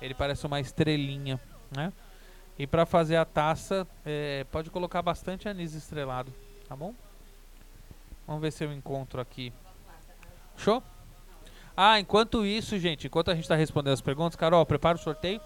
[0.00, 1.40] Ele parece uma estrelinha,
[1.74, 1.92] né?
[2.58, 6.32] E para fazer a taça, é, pode colocar bastante anis estrelado,
[6.68, 6.94] tá bom?
[8.26, 9.52] Vamos ver se eu encontro aqui.
[10.56, 10.82] Show?
[11.76, 15.40] Ah, enquanto isso, gente, enquanto a gente está respondendo as perguntas, Carol, prepara o sorteio.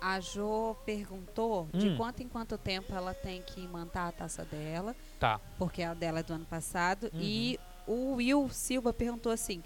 [0.00, 1.78] A Jo perguntou hum.
[1.78, 4.96] de quanto em quanto tempo ela tem que imantar a taça dela.
[5.22, 5.40] Tá.
[5.56, 7.08] Porque a dela é do ano passado.
[7.14, 7.20] Uhum.
[7.20, 9.62] E o Will Silva perguntou assim: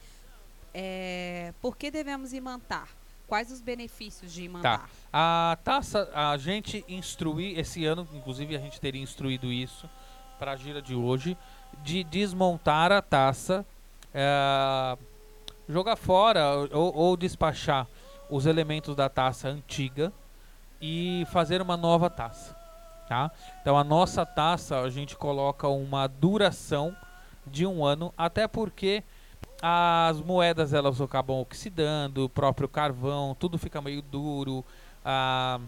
[0.74, 2.88] é, por que devemos imantar?
[3.26, 4.80] Quais os benefícios de mandar?
[4.80, 4.88] Tá.
[5.10, 9.88] A taça, a gente instruir, esse ano, inclusive a gente teria instruído isso
[10.38, 11.38] para a gira de hoje,
[11.82, 13.64] de desmontar a taça,
[14.12, 14.98] é,
[15.66, 17.88] jogar fora ou, ou despachar
[18.28, 20.12] os elementos da taça antiga
[20.82, 22.55] e fazer uma nova taça.
[23.08, 23.30] Tá?
[23.60, 26.96] Então a nossa taça a gente coloca uma duração
[27.46, 29.04] de um ano, até porque
[29.62, 34.64] as moedas elas acabam oxidando, o próprio carvão, tudo fica meio duro,
[35.04, 35.60] a,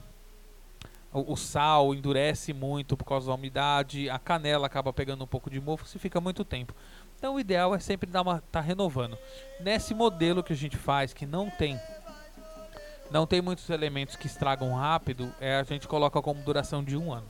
[1.13, 5.49] o, o, sal endurece muito por causa da umidade, a canela acaba pegando um pouco
[5.49, 6.75] de mofo se fica muito tempo.
[7.17, 9.17] Então o ideal é sempre dar uma tá renovando.
[9.61, 11.81] Nesse modelo que a gente faz que não tem
[13.11, 17.13] não tem muitos elementos que estragam rápido, é a gente coloca como duração de um
[17.13, 17.27] ano.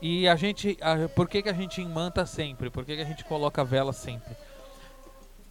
[0.00, 2.70] E a gente, a, por que, que a gente imanta sempre?
[2.70, 4.36] Por que, que a gente coloca vela sempre?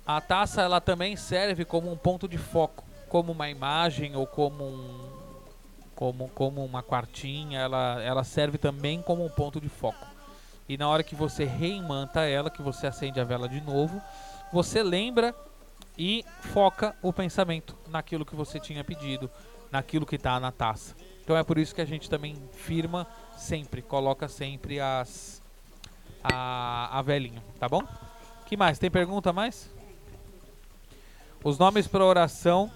[0.06, 4.66] A taça ela também serve como um ponto de foco, como uma imagem ou como
[4.66, 5.10] um,
[5.96, 10.08] como, como uma quartinha, ela, ela serve também como um ponto de foco.
[10.68, 14.02] E na hora que você reimanta ela, que você acende a vela de novo,
[14.52, 15.36] você lembra
[16.04, 19.30] e foca o pensamento naquilo que você tinha pedido,
[19.72, 20.96] naquilo que está na taça.
[21.24, 23.06] Então é por isso que a gente também firma
[23.38, 25.40] sempre, coloca sempre as
[26.24, 27.84] a, a velhinha, tá bom?
[28.48, 28.80] Que mais?
[28.80, 29.70] Tem pergunta mais?
[31.44, 32.72] Os nomes para oração,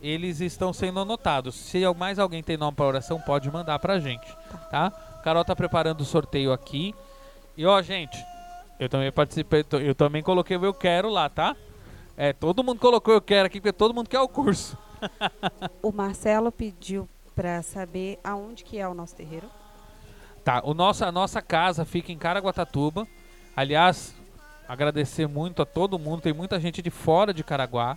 [0.00, 1.56] eles estão sendo anotados.
[1.56, 4.28] Se mais alguém tem nome para oração, pode mandar para a gente,
[4.70, 4.92] tá?
[5.24, 6.94] Carol tá preparando o sorteio aqui.
[7.56, 8.16] E ó, gente,
[8.78, 11.56] eu também participei, eu também coloquei o eu quero lá, tá?
[12.22, 14.76] É, todo mundo colocou eu quero aqui, porque todo mundo quer o curso.
[15.82, 19.48] O Marcelo pediu para saber aonde que é o nosso terreiro.
[20.44, 23.08] Tá, o nosso, a nossa casa fica em Caraguatatuba.
[23.56, 24.14] Aliás,
[24.68, 27.96] agradecer muito a todo mundo, tem muita gente de fora de Caraguá.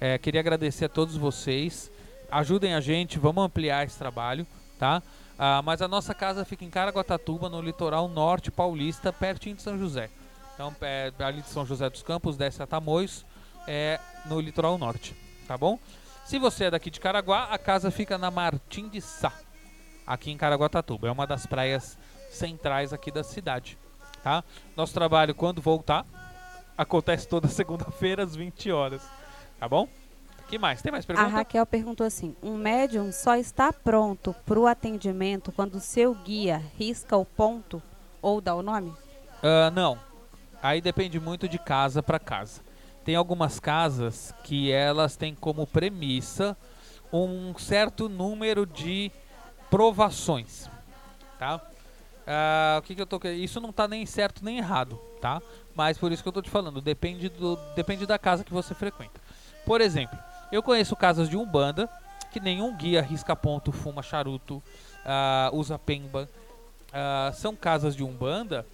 [0.00, 1.92] É, queria agradecer a todos vocês.
[2.28, 4.44] Ajudem a gente, vamos ampliar esse trabalho,
[4.80, 5.00] tá?
[5.38, 9.78] Ah, mas a nossa casa fica em Caraguatatuba, no litoral norte paulista, pertinho de São
[9.78, 10.10] José.
[10.54, 13.24] Então, é, ali de São José dos Campos, desce a Tamoios,
[13.66, 15.14] é no litoral norte,
[15.46, 15.78] tá bom?
[16.24, 19.32] Se você é daqui de Caraguá, a casa fica na Martim de Sá,
[20.06, 21.08] aqui em Caraguatatuba.
[21.08, 21.98] É uma das praias
[22.30, 23.76] centrais aqui da cidade,
[24.22, 24.44] tá?
[24.76, 26.06] Nosso trabalho, quando voltar,
[26.76, 29.02] acontece toda segunda-feira às 20 horas,
[29.58, 29.88] tá bom?
[30.50, 30.82] que mais?
[30.82, 31.32] Tem mais A perguntas?
[31.32, 36.60] Raquel perguntou assim: um médium só está pronto para o atendimento quando o seu guia
[36.76, 37.80] risca o ponto
[38.20, 38.92] ou dá o nome?
[39.42, 39.96] Ah, não.
[40.62, 42.60] Aí depende muito de casa para casa.
[43.10, 46.56] Tem algumas casas que elas têm como premissa
[47.12, 49.10] um certo número de
[49.68, 50.70] provações,
[51.36, 51.60] tá?
[52.24, 53.20] Ah, o que, que eu tô?
[53.30, 55.42] Isso não tá nem certo nem errado, tá?
[55.74, 58.76] Mas por isso que eu tô te falando, depende do depende da casa que você
[58.76, 59.20] frequenta.
[59.66, 60.16] Por exemplo,
[60.52, 61.90] eu conheço casas de umbanda
[62.30, 64.62] que nenhum guia risca ponto, fuma charuto,
[65.04, 66.28] ah, usa pemba.
[66.92, 68.64] Ah, são casas de umbanda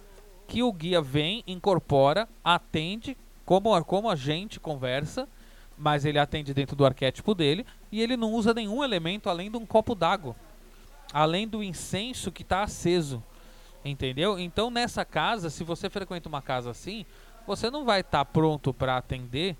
[0.47, 3.17] que o guia vem, incorpora, atende
[3.47, 5.25] como a, como a gente conversa,
[5.77, 9.55] mas ele atende dentro do arquétipo dele e ele não usa nenhum elemento além de
[9.55, 10.35] um copo d'água,
[11.13, 13.23] além do incenso que está aceso,
[13.85, 14.37] entendeu?
[14.37, 17.05] Então nessa casa, se você frequenta uma casa assim,
[17.47, 19.55] você não vai estar pronto para atender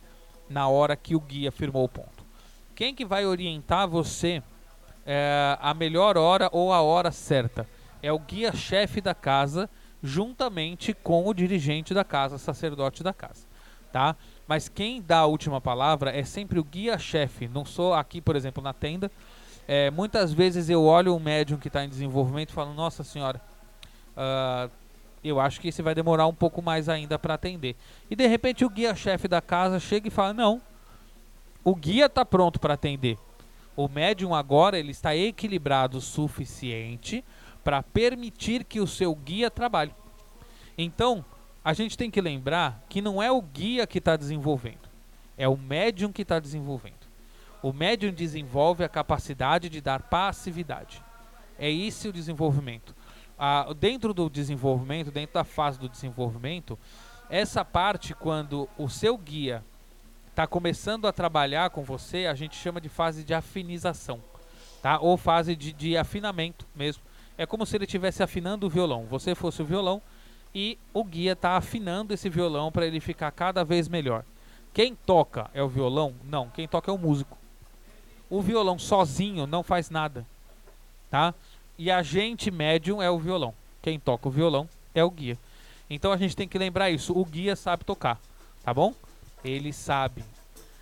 [0.49, 2.25] na hora que o guia firmou o ponto.
[2.75, 4.43] Quem que vai orientar você
[5.05, 7.65] é, a melhor hora ou a hora certa?
[8.03, 9.69] É o guia-chefe da casa,
[10.03, 13.46] juntamente com o dirigente da casa, sacerdote da casa,
[13.97, 14.15] tá?
[14.47, 17.47] Mas quem dá a última palavra é sempre o guia-chefe.
[17.47, 19.11] Não sou aqui, por exemplo, na tenda.
[19.67, 23.41] É, muitas vezes eu olho um médium que está em desenvolvimento e falo, nossa senhora,
[24.15, 24.69] ah,
[25.23, 27.75] eu acho que esse vai demorar um pouco mais ainda para atender.
[28.07, 30.61] E de repente o guia-chefe da casa chega e fala, não,
[31.63, 33.17] o guia está pronto para atender.
[33.75, 37.25] O médium agora ele está equilibrado o suficiente
[37.63, 39.91] para permitir que o seu guia trabalhe.
[40.77, 41.25] Então,
[41.67, 44.87] a gente tem que lembrar que não é o guia que está desenvolvendo,
[45.37, 47.05] é o médium que está desenvolvendo.
[47.61, 51.03] O médium desenvolve a capacidade de dar passividade.
[51.59, 52.95] É esse o desenvolvimento.
[53.37, 56.79] Ah, dentro do desenvolvimento, dentro da fase do desenvolvimento,
[57.29, 59.61] essa parte, quando o seu guia
[60.29, 64.23] está começando a trabalhar com você, a gente chama de fase de afinização,
[64.81, 64.99] tá?
[65.01, 67.03] Ou fase de, de afinamento mesmo.
[67.37, 69.05] É como se ele estivesse afinando o violão.
[69.07, 70.01] Você fosse o violão
[70.57, 74.25] e o guia está afinando esse violão para ele ficar cada vez melhor.
[74.73, 76.15] Quem toca é o violão?
[76.23, 77.37] Não, quem toca é o músico.
[78.27, 80.25] O violão sozinho não faz nada,
[81.11, 81.31] tá?
[81.77, 83.53] E a gente médium é o violão.
[83.83, 85.37] Quem toca o violão é o guia.
[85.87, 87.15] Então a gente tem que lembrar isso.
[87.15, 88.19] O guia sabe tocar,
[88.63, 88.95] tá bom?
[89.45, 90.25] Ele sabe.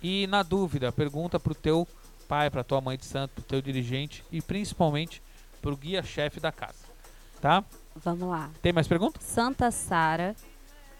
[0.02, 1.86] E na dúvida, pergunta pro teu
[2.26, 5.20] pai, pra tua mãe de santo, pro teu dirigente e principalmente
[5.60, 6.86] pro guia-chefe da casa,
[7.42, 7.62] tá?
[8.02, 8.50] Vamos lá.
[8.60, 9.22] Tem mais perguntas?
[9.22, 10.34] Santa Sara,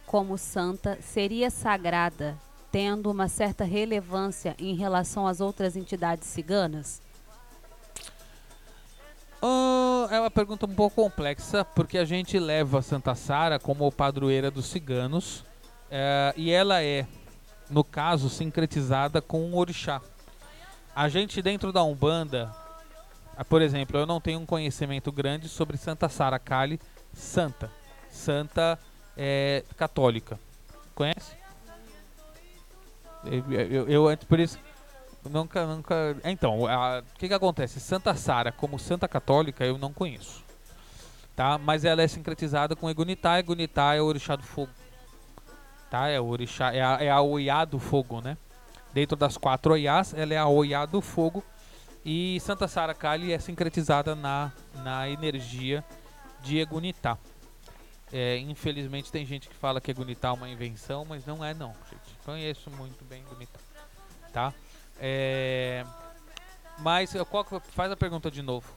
[0.06, 2.36] como santa, seria sagrada,
[2.70, 7.02] tendo uma certa relevância em relação às outras entidades ciganas?
[9.42, 14.50] Ah, é uma pergunta um pouco complexa, porque a gente leva Santa Sara como padroeira
[14.50, 15.44] dos ciganos
[15.90, 17.06] eh, e ela é,
[17.70, 20.00] no caso, sincretizada com um orixá.
[20.94, 22.54] A gente, dentro da Umbanda,
[23.44, 26.80] por exemplo, eu não tenho um conhecimento grande sobre Santa Sara Kali,
[27.12, 27.70] santa,
[28.10, 28.78] santa
[29.16, 30.38] eh, católica.
[30.94, 31.36] Conhece?
[33.24, 34.58] Eu, eu, eu por isso,
[35.30, 36.16] Nunca, nunca.
[36.24, 36.68] Então, o
[37.18, 37.80] que que acontece?
[37.80, 40.44] Santa Sara, como santa católica, eu não conheço.
[41.34, 41.58] Tá?
[41.58, 43.38] Mas ela é sincretizada com Egunitá.
[43.38, 44.70] Egunitá é o orixá do fogo.
[45.90, 46.08] Tá?
[46.08, 48.36] É o orixá, é a, é a Oiá do fogo, né?
[48.92, 51.44] Dentro das quatro Oiás, ela é a Oiá do fogo.
[52.08, 55.84] E Santa Sara Kali é sincretizada na, na energia
[56.40, 57.18] de Egunitá.
[58.12, 61.74] É, infelizmente tem gente que fala que Egunitá é uma invenção, mas não é não,
[61.90, 62.16] gente.
[62.24, 63.58] Conheço muito bem Egunitá.
[64.32, 64.54] Tá?
[65.00, 65.84] É,
[66.78, 68.72] mas qual, faz a pergunta de novo.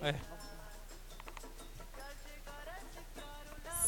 [0.00, 0.31] É.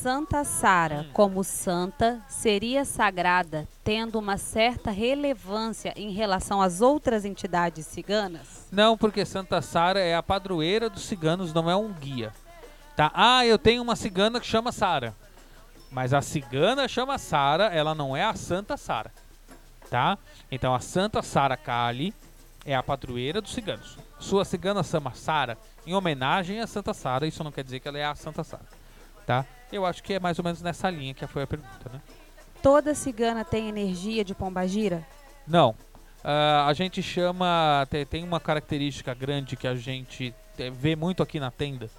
[0.04, 7.86] Santa Sara, como santa, seria sagrada, tendo uma certa relevância em relação às outras entidades
[7.86, 8.68] ciganas?
[8.70, 12.34] Não, porque Santa Sara é a padroeira dos ciganos, não é um guia.
[12.94, 13.10] Tá?
[13.14, 15.14] Ah, eu tenho uma cigana que chama Sara.
[15.90, 19.10] Mas a cigana chama Sara, ela não é a Santa Sara,
[19.88, 20.18] tá?
[20.52, 22.12] Então a Santa Sara Kali
[22.66, 23.96] é a padroeira dos ciganos.
[24.20, 27.98] Sua cigana chama Sara em homenagem a Santa Sara, isso não quer dizer que ela
[27.98, 28.66] é a Santa Sara,
[29.26, 29.46] tá?
[29.74, 32.00] Eu acho que é mais ou menos nessa linha que foi a pergunta, né?
[32.62, 35.04] Toda cigana tem energia de pombagira?
[35.46, 35.70] Não.
[35.70, 37.86] Uh, a gente chama.
[38.08, 40.32] Tem, uma característica grande que a gente
[40.72, 41.90] vê muito aqui na tenda.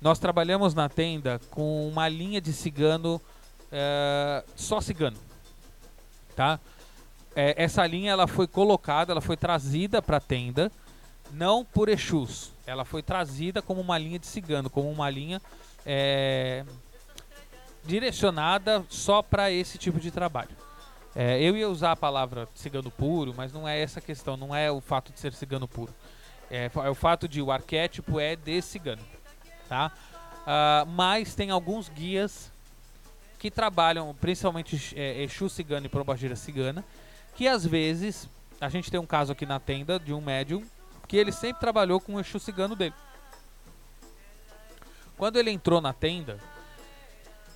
[0.00, 3.20] Nós trabalhamos na tenda com uma linha de cigano
[3.70, 5.16] é, só cigano,
[6.34, 6.58] tá?
[7.36, 10.70] É, essa linha ela foi colocada, ela foi trazida para a tenda,
[11.30, 15.40] não por Exus, ela foi trazida como uma linha de cigano, como uma linha
[15.86, 16.64] é,
[17.84, 20.56] direcionada só para esse tipo de trabalho.
[21.14, 24.54] É, eu ia usar a palavra cigano puro, mas não é essa a questão, não
[24.54, 25.92] é o fato de ser cigano puro.
[26.50, 29.02] É, é o fato de o arquétipo é de cigano,
[29.68, 29.92] tá?
[30.42, 32.50] Uh, mas tem alguns guias
[33.38, 36.84] que trabalham principalmente é, Exu cigano e Pombagira cigana,
[37.34, 38.28] que às vezes,
[38.60, 40.64] a gente tem um caso aqui na tenda de um médium
[41.08, 42.94] que ele sempre trabalhou com o Exu cigano dele.
[45.16, 46.38] Quando ele entrou na tenda,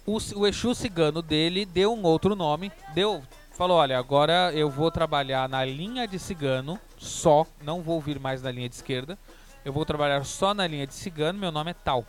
[0.07, 4.90] o, o Exu cigano dele deu um outro nome, deu, falou, olha, agora eu vou
[4.90, 9.18] trabalhar na linha de cigano só, não vou vir mais na linha de esquerda,
[9.64, 12.04] eu vou trabalhar só na linha de cigano, meu nome é tal.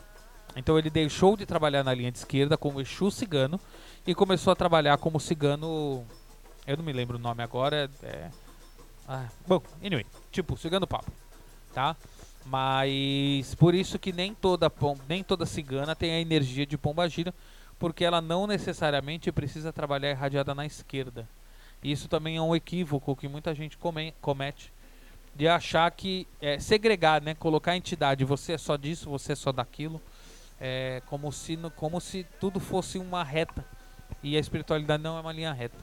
[0.55, 3.59] Então ele deixou de trabalhar na linha de esquerda como Exu cigano
[4.05, 6.05] e começou a trabalhar como cigano.
[6.65, 7.89] Eu não me lembro o nome agora.
[8.01, 8.29] É...
[9.07, 11.11] Ah, bom, anyway, tipo, cigano papo,
[11.73, 11.95] tá?
[12.45, 14.71] Mas por isso que nem toda,
[15.07, 17.33] nem toda cigana tem a energia de pomba gira,
[17.80, 21.28] porque ela não necessariamente precisa trabalhar irradiada na esquerda.
[21.84, 24.73] Isso também é um equívoco que muita gente come, comete
[25.36, 27.36] de achar que é, segregar, né?
[27.36, 30.01] Colocar a entidade, você é só disso, você é só daquilo
[30.59, 33.63] é, como, se, como se tudo fosse uma reta.
[34.23, 35.78] E a espiritualidade não é uma linha reta.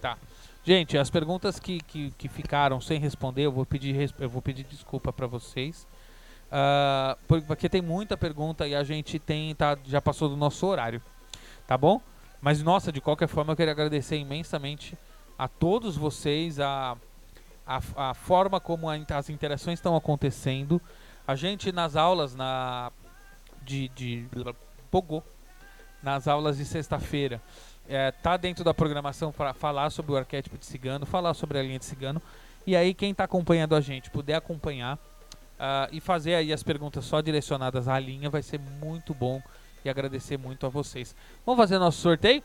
[0.00, 0.18] Tá.
[0.64, 4.64] Gente, as perguntas que, que, que ficaram sem responder, eu vou pedir, eu vou pedir
[4.64, 5.86] desculpa para vocês.
[6.48, 11.02] Uh, porque tem muita pergunta e a gente tem tá, já passou do nosso horário.
[11.66, 12.00] Tá bom?
[12.40, 14.96] Mas, nossa, de qualquer forma, eu queria agradecer imensamente
[15.38, 16.96] a todos vocês, a,
[17.66, 17.80] a,
[18.10, 20.80] a forma como a, as interações estão acontecendo.
[21.26, 22.90] A gente nas aulas na
[23.62, 24.26] de, de
[24.90, 25.22] Pogô,
[26.02, 27.42] nas aulas de sexta-feira,
[27.86, 31.62] é, tá dentro da programação para falar sobre o arquétipo de cigano, falar sobre a
[31.62, 32.22] linha de cigano.
[32.66, 34.98] E aí quem está acompanhando a gente puder acompanhar
[35.58, 39.42] uh, e fazer aí as perguntas só direcionadas à linha, vai ser muito bom
[39.84, 41.14] e agradecer muito a vocês.
[41.44, 42.42] Vamos fazer nosso sorteio?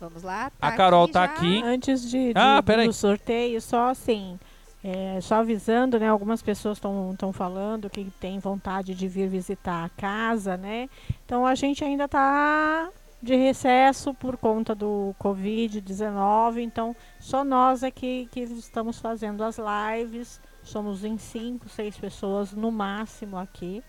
[0.00, 0.50] Vamos lá.
[0.50, 1.62] Tá a Carol está aqui.
[1.62, 4.38] Antes de, de ah, do sorteio, só assim.
[4.82, 6.08] É, só avisando, né?
[6.08, 10.90] Algumas pessoas estão falando que tem vontade de vir visitar a casa, né?
[11.24, 12.90] Então a gente ainda está
[13.22, 16.58] de recesso por conta do Covid-19.
[16.58, 20.38] Então só nós aqui que estamos fazendo as lives.
[20.64, 23.82] Somos em cinco, seis pessoas no máximo aqui.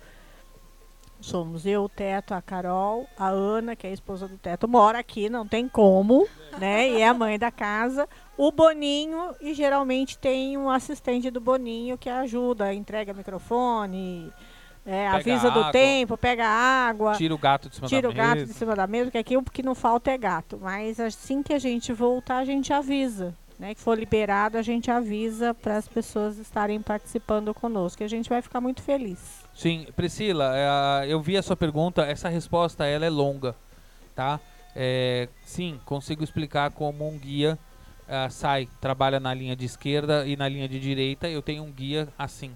[1.19, 4.99] Somos eu, o Teto, a Carol, a Ana, que é a esposa do Teto, mora
[4.99, 6.28] aqui, não tem como,
[6.59, 6.89] né?
[6.89, 8.07] E é a mãe da casa
[8.38, 14.32] o Boninho e geralmente tem um assistente do Boninho que ajuda, entrega microfone,
[14.86, 18.36] é, avisa do tempo, pega água, tira o gato de cima tira da o gato
[18.36, 18.45] mesa.
[18.45, 20.59] de cima da mesa, porque aqui o que não falta é gato.
[20.61, 23.34] Mas assim que a gente voltar, a gente avisa.
[23.58, 28.03] Né, que for liberado, a gente avisa para as pessoas estarem participando conosco.
[28.03, 29.45] A gente vai ficar muito feliz.
[29.53, 32.03] Sim, Priscila, é, eu vi a sua pergunta.
[32.03, 33.56] Essa resposta ela é longa,
[34.14, 34.41] tá?
[34.76, 37.58] É, sim, consigo explicar como um guia
[38.06, 41.72] uh, sai, trabalha na linha de esquerda e na linha de direita, eu tenho um
[41.72, 42.56] guia assim.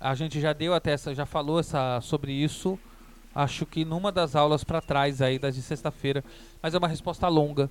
[0.00, 2.78] A gente já deu até essa, já falou essa, sobre isso,
[3.34, 6.24] acho que numa das aulas para trás aí, das de sexta-feira,
[6.62, 7.70] mas é uma resposta longa,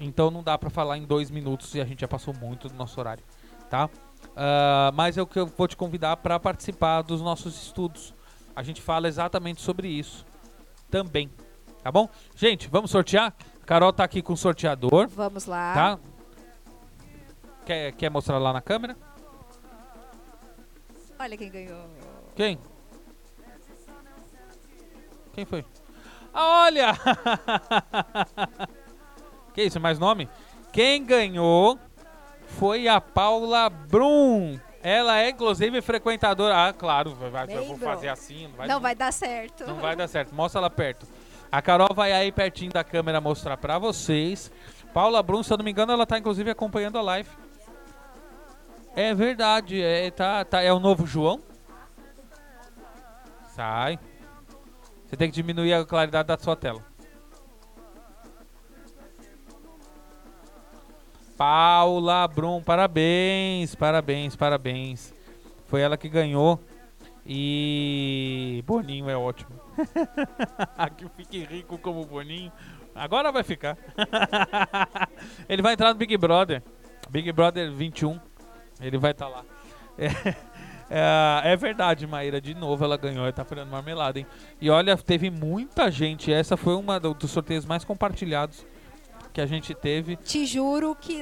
[0.00, 2.74] então não dá para falar em dois minutos e a gente já passou muito do
[2.74, 3.22] nosso horário,
[3.70, 3.86] tá?
[3.86, 8.14] Uh, mas é o que eu vou te convidar para participar dos nossos estudos.
[8.56, 10.26] A gente fala exatamente sobre isso
[10.90, 11.30] também,
[11.82, 12.08] tá bom?
[12.34, 13.34] Gente, vamos sortear?
[13.66, 15.08] Carol tá aqui com o sorteador.
[15.08, 15.74] Vamos lá.
[15.74, 15.98] Tá?
[17.64, 18.96] Quer, quer mostrar lá na câmera?
[21.18, 21.88] Olha quem ganhou.
[22.34, 22.58] Quem?
[25.32, 25.64] Quem foi?
[26.32, 26.92] Ah, olha!
[29.54, 30.28] que isso, mais nome?
[30.72, 31.78] Quem ganhou
[32.46, 34.58] foi a Paula Brum.
[34.82, 36.68] Ela é, inclusive, frequentadora.
[36.68, 38.48] Ah, claro, vai, eu vou fazer assim.
[38.48, 39.66] Não vai, não vai dar certo.
[39.66, 40.34] Não vai dar certo.
[40.34, 41.06] Mostra ela perto.
[41.50, 44.50] A Carol vai aí pertinho da câmera mostrar pra vocês.
[44.92, 47.30] Paula Brum, se eu não me engano, ela tá inclusive acompanhando a live.
[48.96, 51.40] É verdade, é, tá, tá, é o novo João?
[53.54, 53.98] Sai.
[55.06, 56.84] Você tem que diminuir a claridade da sua tela.
[61.46, 65.12] Paula Brum, parabéns, parabéns, parabéns.
[65.66, 66.58] Foi ela que ganhou.
[67.26, 69.50] E Boninho é ótimo.
[70.96, 72.50] que fique rico como Boninho.
[72.94, 73.76] Agora vai ficar.
[75.46, 76.62] Ele vai entrar no Big Brother.
[77.10, 78.18] Big Brother 21.
[78.80, 79.44] Ele vai estar tá lá.
[79.98, 80.06] É,
[81.44, 82.40] é, é, verdade, Maíra.
[82.40, 84.26] De novo ela ganhou e tá virando marmelada, hein?
[84.62, 86.32] E olha, teve muita gente.
[86.32, 88.64] Essa foi uma dos sorteios mais compartilhados
[89.34, 90.14] que a gente teve.
[90.16, 91.20] Te juro que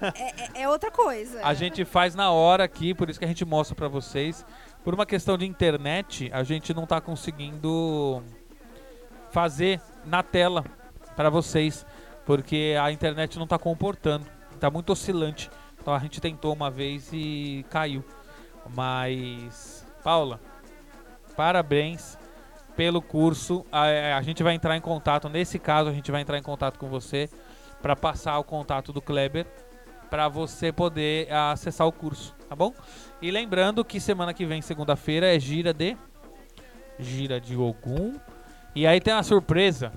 [0.00, 1.44] é, é, é, outra coisa.
[1.44, 4.44] A gente faz na hora aqui, por isso que a gente mostra para vocês.
[4.82, 8.22] Por uma questão de internet, a gente não tá conseguindo
[9.30, 10.64] fazer na tela
[11.14, 11.84] para vocês,
[12.24, 14.26] porque a internet não tá comportando,
[14.58, 15.50] tá muito oscilante.
[15.78, 18.02] Então a gente tentou uma vez e caiu.
[18.74, 20.40] Mas Paula,
[21.36, 22.16] parabéns
[22.76, 23.64] pelo curso.
[23.70, 26.78] A, a, gente vai entrar em contato, nesse caso, a gente vai entrar em contato
[26.78, 27.28] com você
[27.80, 29.46] para passar o contato do Kleber
[30.10, 32.72] para você poder acessar o curso, tá bom?
[33.20, 35.96] E lembrando que semana que vem, segunda-feira, é gira de
[36.98, 38.14] gira de Ogum.
[38.74, 39.92] E aí tem uma surpresa.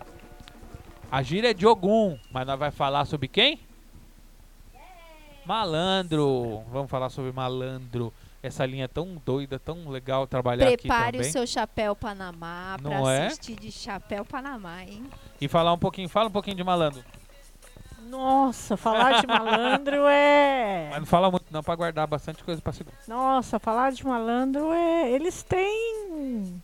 [1.11, 3.59] A gira é de Ogum, mas nós vai falar sobre quem?
[5.45, 6.63] Malandro.
[6.71, 8.11] Vamos falar sobre malandro
[8.41, 11.11] essa linha tão doida, tão legal trabalhar Prepare aqui também.
[11.11, 13.27] Prepare o seu chapéu Panamá não pra é?
[13.27, 15.05] assistir de chapéu Panamá, hein?
[15.39, 17.03] E falar um pouquinho, fala um pouquinho de malandro.
[18.07, 20.88] Nossa, falar de malandro é.
[20.91, 22.97] Mas não fala muito, não, pra guardar bastante coisa pra segurar.
[23.05, 25.11] Nossa, falar de malandro é.
[25.11, 26.61] Eles têm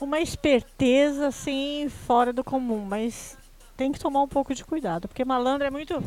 [0.00, 3.37] uma esperteza assim fora do comum, mas
[3.78, 6.02] tem que tomar um pouco de cuidado, porque malandro é muito,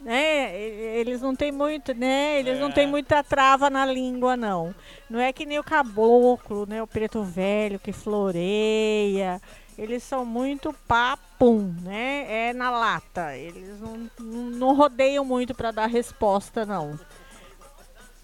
[0.00, 0.54] né?
[0.54, 2.38] Eles não têm muito, né?
[2.38, 2.60] Eles é.
[2.60, 4.74] não têm muita trava na língua, não.
[5.08, 6.82] Não é que nem o caboclo, né?
[6.82, 9.40] O preto velho que floreia.
[9.78, 12.48] Eles são muito papum, né?
[12.48, 13.34] É na lata.
[13.34, 17.00] Eles não, não rodeiam muito para dar resposta, não.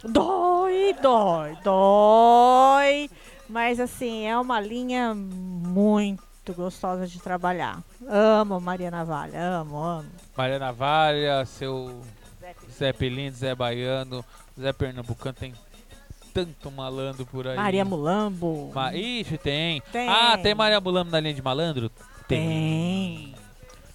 [0.05, 3.11] Dói, dói, dói.
[3.49, 7.83] Mas assim, é uma linha muito muito gostosa de trabalhar.
[8.09, 10.09] Amo Maria Navalha, amo, amo.
[10.37, 12.03] Maria Navalha, seu
[12.71, 14.25] Zé Pelindo, Zé Baiano,
[14.59, 15.55] Zé Pernambucano, tem
[16.35, 17.57] tanto malandro por aí.
[17.57, 18.73] Maria Mulambo.
[18.75, 19.81] Ma Ixi, tem.
[19.93, 20.09] tem.
[20.09, 21.89] Ah, tem Maria Mulambo na linha de malandro?
[22.27, 22.39] Tem.
[22.39, 23.35] tem.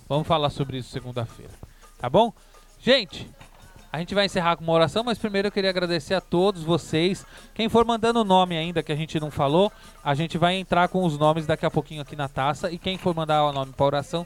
[0.07, 1.51] Vamos falar sobre isso segunda-feira.
[1.99, 2.31] Tá bom?
[2.79, 3.29] Gente,
[3.97, 7.25] a gente vai encerrar com uma oração, mas primeiro eu queria agradecer a todos vocês.
[7.55, 9.73] Quem for mandando o nome ainda que a gente não falou,
[10.03, 12.71] a gente vai entrar com os nomes daqui a pouquinho aqui na taça.
[12.71, 14.23] E quem for mandar o nome para oração,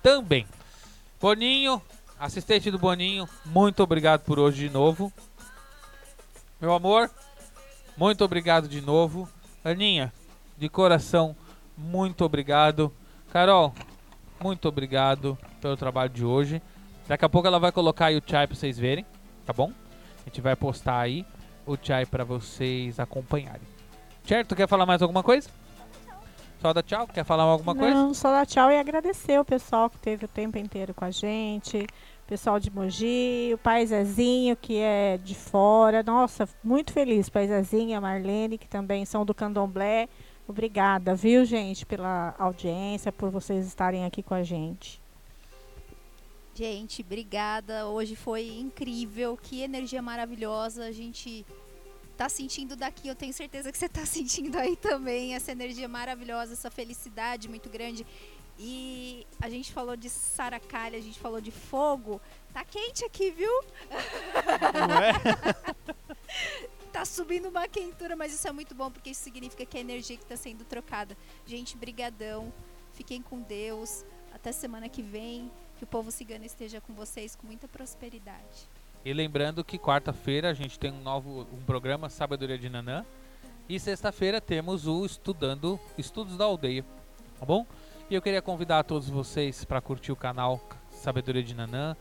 [0.00, 0.46] também.
[1.20, 1.82] Boninho,
[2.20, 5.12] assistente do Boninho, muito obrigado por hoje de novo.
[6.60, 7.10] Meu amor,
[7.96, 9.28] muito obrigado de novo.
[9.64, 10.12] Aninha,
[10.56, 11.34] de coração,
[11.76, 12.92] muito obrigado.
[13.32, 13.74] Carol,
[14.40, 16.62] muito obrigado pelo trabalho de hoje.
[17.10, 19.04] Daqui a pouco ela vai colocar aí o chai pra vocês verem,
[19.44, 19.72] tá bom?
[20.20, 21.26] A gente vai postar aí
[21.66, 23.66] o chai pra vocês acompanharem.
[24.24, 24.54] Certo?
[24.54, 25.50] Quer falar mais alguma coisa?
[26.60, 27.08] Só dá tchau?
[27.08, 27.94] Quer falar alguma Não, coisa?
[27.96, 31.10] Não, só dá tchau e agradecer o pessoal que teve o tempo inteiro com a
[31.10, 31.84] gente.
[32.28, 36.04] Pessoal de Mogi, o pai Zezinho, que é de fora.
[36.04, 37.28] Nossa, muito feliz.
[37.28, 40.08] Pai Zezinho, a Marlene, que também são do Candomblé.
[40.46, 45.02] Obrigada, viu, gente, pela audiência, por vocês estarem aqui com a gente.
[46.60, 47.86] Gente, obrigada.
[47.86, 49.34] Hoje foi incrível.
[49.34, 50.84] Que energia maravilhosa.
[50.84, 51.46] A gente
[52.18, 53.08] tá sentindo daqui.
[53.08, 55.34] Eu tenho certeza que você tá sentindo aí também.
[55.34, 58.06] Essa energia maravilhosa, essa felicidade muito grande.
[58.58, 62.20] E a gente falou de saracalha, a gente falou de fogo.
[62.52, 63.64] Tá quente aqui, viu?
[64.86, 65.14] Não é?
[66.92, 70.14] tá subindo uma quentura, mas isso é muito bom porque isso significa que a energia
[70.14, 71.16] que está sendo trocada.
[71.46, 72.52] Gente, brigadão.
[72.92, 74.04] Fiquem com Deus.
[74.30, 75.50] Até semana que vem.
[75.80, 78.68] Que o povo cigano esteja com vocês com muita prosperidade.
[79.02, 83.02] E lembrando que quarta-feira a gente tem um novo um programa Sabedoria de Nanã.
[83.66, 86.84] E sexta-feira temos o Estudando Estudos da Aldeia.
[87.38, 87.66] Tá bom?
[88.10, 91.96] E eu queria convidar todos vocês para curtir o canal Sabedoria de Nanã,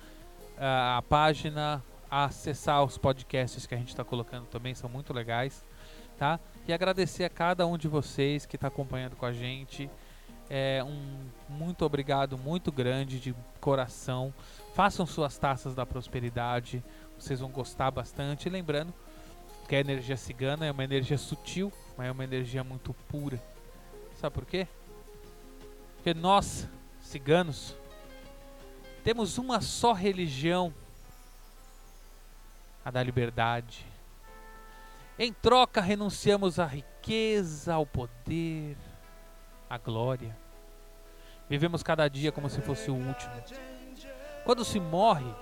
[0.58, 1.82] a página,
[2.12, 5.64] a acessar os podcasts que a gente está colocando também, são muito legais.
[6.18, 6.38] Tá?
[6.68, 9.90] E agradecer a cada um de vocês que está acompanhando com a gente.
[10.50, 14.34] É um muito obrigado muito grande de coração.
[14.74, 16.84] Façam suas taças da prosperidade,
[17.18, 18.48] vocês vão gostar bastante.
[18.48, 18.94] E lembrando
[19.68, 23.42] que a energia cigana é uma energia sutil, mas é uma energia muito pura.
[24.16, 24.68] Sabe por quê?
[25.96, 26.68] Porque nós,
[27.02, 27.76] ciganos,
[29.04, 30.74] temos uma só religião,
[32.86, 33.86] a da liberdade.
[35.18, 38.78] Em troca, renunciamos à riqueza, ao poder,
[39.70, 40.36] a glória.
[41.50, 43.34] Vivemos cada dia como se fosse o último.
[44.46, 45.34] Quando se morre,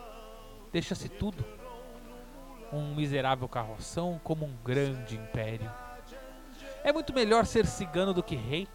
[0.71, 1.43] deixa-se tudo.
[2.71, 5.71] Um miserável carroção como um grande império.
[6.83, 8.67] É muito melhor ser cigano do que rei.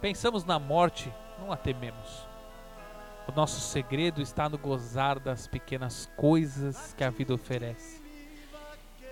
[0.00, 2.26] Pensamos na morte, não a tememos.
[3.28, 8.02] O nosso segredo está no gozar das pequenas coisas que a vida oferece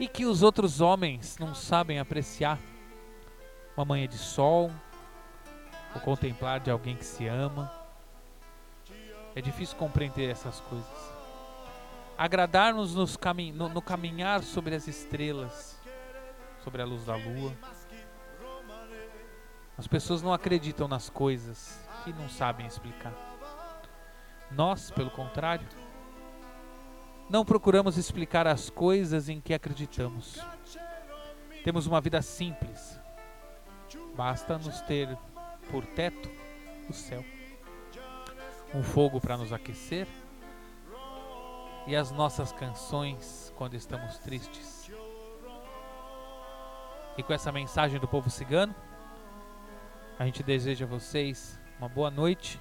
[0.00, 2.58] e que os outros homens não sabem apreciar.
[3.76, 4.72] Uma manhã de sol,
[5.94, 7.72] o contemplar de alguém que se ama.
[9.34, 11.12] É difícil compreender essas coisas.
[12.16, 15.78] Agradar-nos no, no caminhar sobre as estrelas,
[16.64, 17.52] sobre a luz da lua.
[19.76, 23.14] As pessoas não acreditam nas coisas que não sabem explicar.
[24.50, 25.68] Nós, pelo contrário,
[27.30, 30.38] não procuramos explicar as coisas em que acreditamos.
[31.62, 32.98] Temos uma vida simples.
[34.16, 35.16] Basta nos ter
[35.70, 36.30] por teto
[36.88, 37.24] o céu,
[38.74, 40.06] um fogo para nos aquecer
[41.86, 44.90] e as nossas canções quando estamos tristes.
[47.16, 48.74] E com essa mensagem do povo cigano,
[50.18, 52.60] a gente deseja a vocês uma boa noite,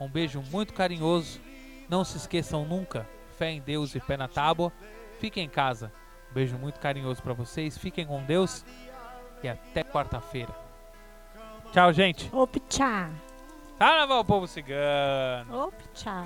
[0.00, 1.40] um beijo muito carinhoso.
[1.88, 3.06] Não se esqueçam nunca,
[3.36, 4.72] fé em Deus e pé na tábua.
[5.18, 5.92] Fiquem em casa.
[6.30, 7.76] Um beijo muito carinhoso para vocês.
[7.76, 8.64] Fiquem com Deus
[9.42, 10.69] e até quarta-feira.
[11.72, 12.28] Tchau, gente.
[12.34, 13.10] Opa, tchau.
[13.78, 15.66] Carnaval, povo cigano.
[15.66, 16.24] Opa, tchau.